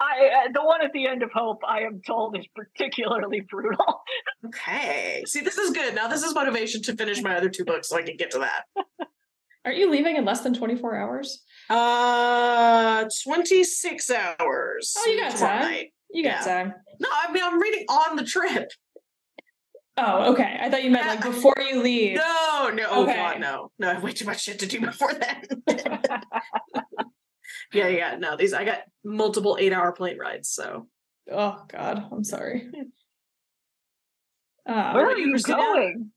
[0.00, 4.02] I uh, the one at the end of Hope, I am told, is particularly brutal.
[4.46, 5.94] Okay, see, this is good.
[5.94, 8.40] Now this is motivation to finish my other two books, so I can get to
[8.40, 8.64] that.
[9.64, 11.42] Aren't you leaving in less than 24 hours?
[11.70, 14.94] Uh, 26 hours.
[14.98, 15.60] Oh, you got time.
[15.62, 15.86] night.
[16.12, 16.44] You got Yeah.
[16.44, 16.74] time.
[17.00, 18.68] No, I mean, I'm reading on the trip.
[19.96, 20.58] Oh, okay.
[20.60, 22.16] I thought you meant like before you leave.
[22.16, 23.14] No, no, oh Okay.
[23.14, 23.70] god, no.
[23.78, 25.42] No, I have way too much shit to do before then.
[27.72, 30.88] Yeah, yeah, no, these, I got multiple eight hour plane rides, so.
[31.30, 32.68] Oh God, I'm sorry.
[34.66, 35.58] Uh, Where are are you, you Christina?
[35.58, 36.10] going?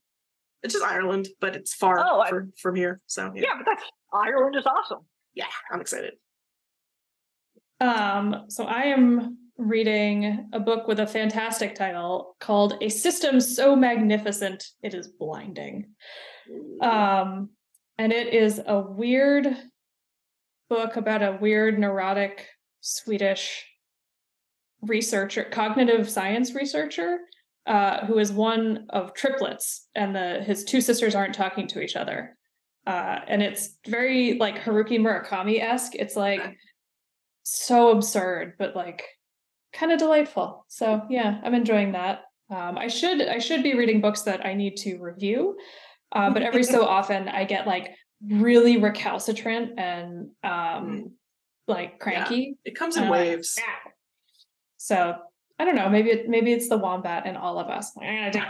[0.62, 3.42] It's just Ireland, but it's far Oh, I- for, from here, so yeah.
[3.42, 5.00] Yeah, but that's Ireland is awesome.
[5.34, 6.14] yeah, I'm excited.
[7.80, 13.76] Um, so I am reading a book with a fantastic title called A System So
[13.76, 15.90] Magnificent It Is Blinding.
[16.80, 17.50] Um,
[17.98, 19.46] and it is a weird
[20.68, 22.46] book about a weird neurotic
[22.80, 23.64] Swedish
[24.82, 27.18] researcher, cognitive science researcher,
[27.66, 31.96] uh, who is one of triplets, and the his two sisters aren't talking to each
[31.96, 32.36] other.
[32.86, 35.94] Uh, and it's very like Haruki Murakami esque.
[35.94, 36.56] It's like
[37.42, 39.04] so absurd, but like
[39.72, 40.64] kind of delightful.
[40.68, 42.22] So yeah, I'm enjoying that.
[42.50, 45.56] Um, I should I should be reading books that I need to review,
[46.12, 47.90] uh, but every so often I get like
[48.26, 51.12] really recalcitrant and um,
[51.66, 52.56] like cranky.
[52.64, 53.58] It comes in Uh, waves.
[54.76, 55.16] So
[55.58, 55.88] I don't know.
[55.88, 57.92] Maybe it, maybe it's the wombat in all of us.
[58.00, 58.48] I'm gonna.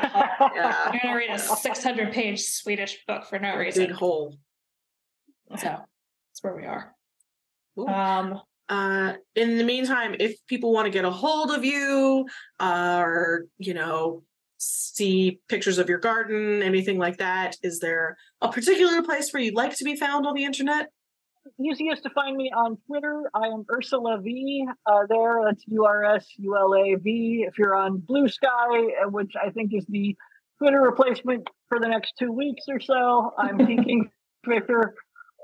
[0.54, 0.76] Yeah.
[0.86, 3.90] I'm gonna read a 600 page Swedish book for no Big reason.
[3.90, 4.34] hole.
[5.56, 6.94] So that's where we are.
[7.74, 7.88] Cool.
[7.88, 12.26] Um, Uh, in the meantime, if people want to get a hold of you,
[12.60, 14.22] uh, or you know,
[14.58, 19.54] see pictures of your garden, anything like that, is there a particular place where you'd
[19.54, 20.90] like to be found on the internet?
[21.58, 23.22] Easiest to find me on Twitter.
[23.32, 24.66] I am Ursula V.
[24.84, 27.46] Uh, there, that's U R S U L A V.
[27.48, 30.14] If you're on Blue Sky, uh, which I think is the
[30.58, 34.10] Twitter replacement for the next two weeks or so, I'm thinking
[34.46, 34.94] Victor.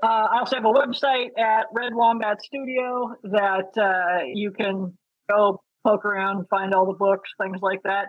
[0.02, 4.92] Uh, I also have a website at Red Wombat Studio that uh, you can
[5.30, 8.08] go poke around, find all the books, things like that.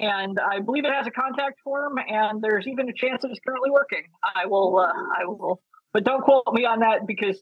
[0.00, 3.40] And I believe it has a contact form, and there's even a chance that it's
[3.46, 4.02] currently working.
[4.34, 5.62] I will, uh, I will
[5.94, 7.40] but don't quote me on that because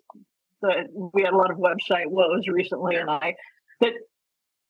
[0.61, 3.35] the, we had a lot of website woes recently, and I
[3.81, 3.93] that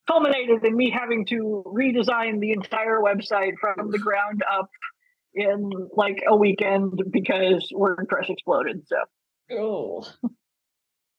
[0.08, 4.70] culminated in me having to redesign the entire website from the ground up
[5.34, 8.86] in like a weekend because WordPress exploded.
[8.86, 8.96] So
[9.58, 10.06] oh,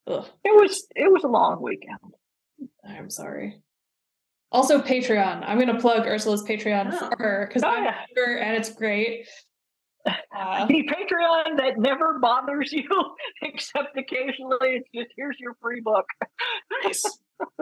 [0.08, 2.00] Ugh, it was it was a long weekend.
[2.88, 3.60] I'm sorry.
[4.54, 5.44] Also, Patreon.
[5.46, 7.10] I'm gonna plug Ursula's Patreon Oh.
[7.10, 7.96] for her because Oh, I'm yeah.
[8.16, 9.28] her and it's great.
[10.06, 12.88] Uh, The Patreon that never bothers you
[13.42, 14.58] except occasionally.
[14.78, 16.06] It's just here's your free book.
[16.84, 17.04] Nice.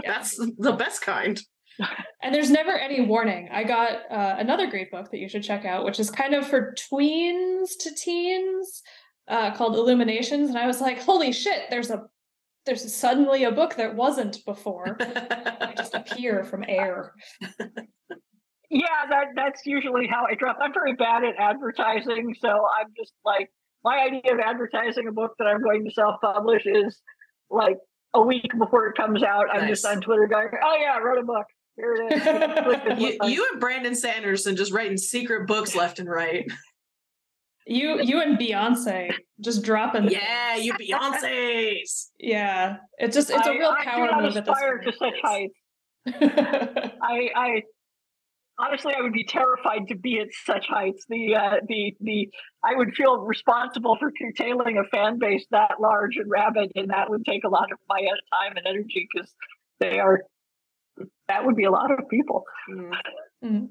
[0.06, 1.42] That's the best kind.
[2.22, 3.48] and there's never any warning.
[3.52, 6.46] I got uh, another great book that you should check out, which is kind of
[6.46, 8.84] for tweens to teens,
[9.30, 10.50] uh, called Illuminations.
[10.50, 11.70] And I was like, holy shit!
[11.70, 12.04] There's a
[12.66, 14.98] there's suddenly a book that wasn't before.
[15.62, 17.14] They just appear from air.
[18.70, 20.58] Yeah, that that's usually how I drop.
[20.62, 23.50] I'm very bad at advertising, so I'm just like
[23.84, 27.02] my idea of advertising a book that I'm going to self-publish is
[27.50, 27.78] like
[28.14, 29.46] a week before it comes out.
[29.52, 31.46] I'm just on Twitter going, "Oh yeah, I wrote a book.
[31.76, 36.46] Here it is." You, you and Brandon Sanderson just writing secret books left and right.
[37.72, 40.10] You you and Beyonce just dropping.
[40.10, 42.12] Yeah, you Beyonce's.
[42.20, 44.78] Yeah, it's just it's a I- real I power do not move at this aspire
[44.80, 45.16] to such point.
[45.24, 45.54] heights.
[47.02, 47.62] I, I
[48.60, 51.06] honestly, I would be terrified to be at such heights.
[51.10, 52.30] The, uh, the, the,
[52.64, 57.10] I would feel responsible for curtailing a fan base that large and rabid, and that
[57.10, 59.32] would take a lot of my uh, time and energy because
[59.80, 60.22] they are.
[61.28, 62.44] That would be a lot of people.
[63.44, 63.68] Mm.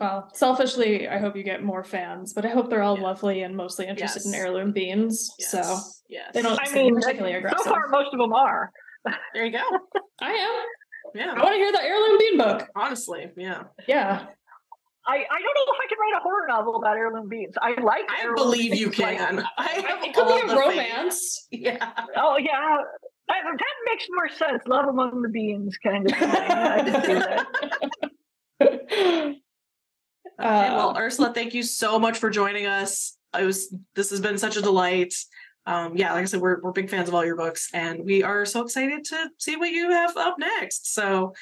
[0.00, 3.04] Well, selfishly, I hope you get more fans, but I hope they're all Yeah.
[3.04, 5.30] lovely and mostly interested in heirloom beans.
[5.38, 6.30] So Yes, yes.
[6.34, 7.66] they don't I seem mean, particularly so aggressive.
[7.72, 8.70] far most of them are.
[9.34, 9.62] There you go.
[10.20, 10.64] I am.
[11.14, 11.32] Yeah.
[11.36, 12.68] I want to hear the heirloom bean book.
[12.74, 13.64] Honestly, yeah.
[13.86, 14.26] Yeah.
[15.04, 17.54] I, I don't know if I can write a horror novel about heirloom beans.
[17.60, 18.04] I like.
[18.08, 19.44] I believe you beans, like- can.
[19.58, 20.58] I have It could be a the faith.
[20.58, 21.48] romance.
[21.50, 21.90] Yeah.
[22.16, 22.76] Oh yeah,
[23.28, 24.62] that, that makes more sense.
[24.66, 26.30] Love among the beans, kind of thing.
[26.30, 27.14] I can see
[28.60, 29.36] that.
[30.40, 33.16] Okay, well, Uh, Ursula, thank you so much for joining us.
[33.32, 35.14] I was this has been such a delight.
[35.64, 38.22] Um, yeah, like I said, we're we're big fans of all your books, and we
[38.22, 40.92] are so excited to see what you have up next.
[40.92, 41.32] So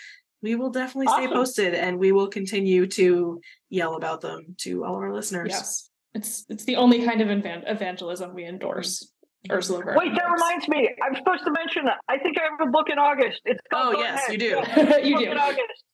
[0.42, 4.94] we will definitely stay posted, and we will continue to yell about them to all
[4.96, 5.48] of our listeners.
[5.50, 5.90] yes.
[6.14, 9.12] It's it's the only kind of evan- evangelism we endorse.
[9.50, 10.42] Ursula Vernon Wait, that books.
[10.42, 10.90] reminds me.
[11.02, 11.84] I'm supposed to mention.
[12.08, 13.40] I think I have a book in August.
[13.46, 14.32] It's called Oh Go yes, Ahead.
[14.32, 15.08] you do.
[15.08, 15.30] you do.
[15.30, 15.84] in August.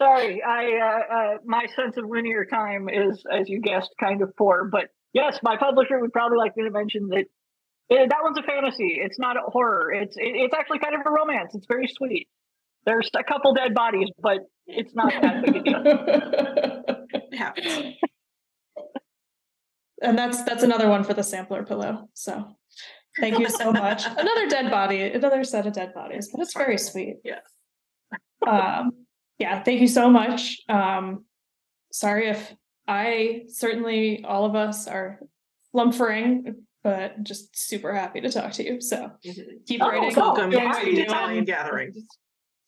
[0.00, 4.34] Sorry, I uh, uh, my sense of linear time is, as you guessed, kind of
[4.36, 4.68] poor.
[4.70, 7.26] But yes, my publisher would probably like me to mention that
[7.90, 8.98] uh, that one's a fantasy.
[8.98, 9.92] It's not a horror.
[9.92, 11.54] It's it, it's actually kind of a romance.
[11.54, 12.28] It's very sweet.
[12.86, 15.84] There's a couple dead bodies, but it's not that big a deal.
[17.12, 17.96] It happens.
[20.02, 22.08] and that's that's another one for the sampler pillow.
[22.14, 22.56] So
[23.18, 24.04] thank you so much.
[24.16, 27.16] another dead body, another set of dead bodies, but it's very sweet.
[27.24, 27.42] Yes.
[28.46, 28.92] Um,
[29.40, 30.60] yeah, thank you so much.
[30.68, 31.24] Um,
[31.90, 32.54] sorry if
[32.86, 35.18] I certainly all of us are
[35.72, 38.80] lumpering, but just super happy to talk to you.
[38.80, 39.66] So Mhm.
[39.66, 40.14] keep Oh, writing.
[40.14, 41.40] Welcome yeah, to the yeah.
[41.40, 41.94] Gathering.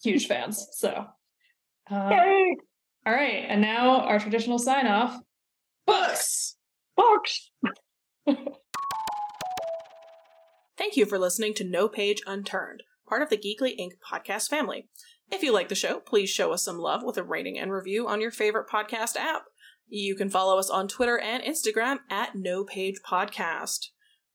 [0.03, 0.67] Huge fans.
[0.73, 1.07] So
[1.91, 2.57] uh, Yay,
[3.07, 5.21] all right, and now our traditional sign off.
[5.87, 6.57] Books.
[6.97, 7.51] books!
[10.79, 13.93] Thank you for listening to No Page Unturned, part of the Geekly Inc.
[14.11, 14.89] podcast family.
[15.33, 18.07] If you like the show, please show us some love with a rating and review
[18.07, 19.47] on your favorite podcast app.
[19.89, 23.87] You can follow us on Twitter and Instagram at No Page Podcast.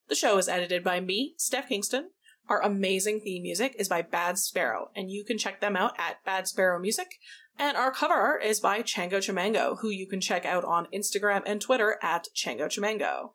[0.07, 2.09] The show is edited by me, Steph Kingston.
[2.49, 6.25] Our amazing theme music is by Bad Sparrow, and you can check them out at
[6.25, 7.07] Bad Sparrow Music.
[7.59, 11.43] And our cover art is by Chango Chamango, who you can check out on Instagram
[11.45, 13.33] and Twitter at Chango Chamango.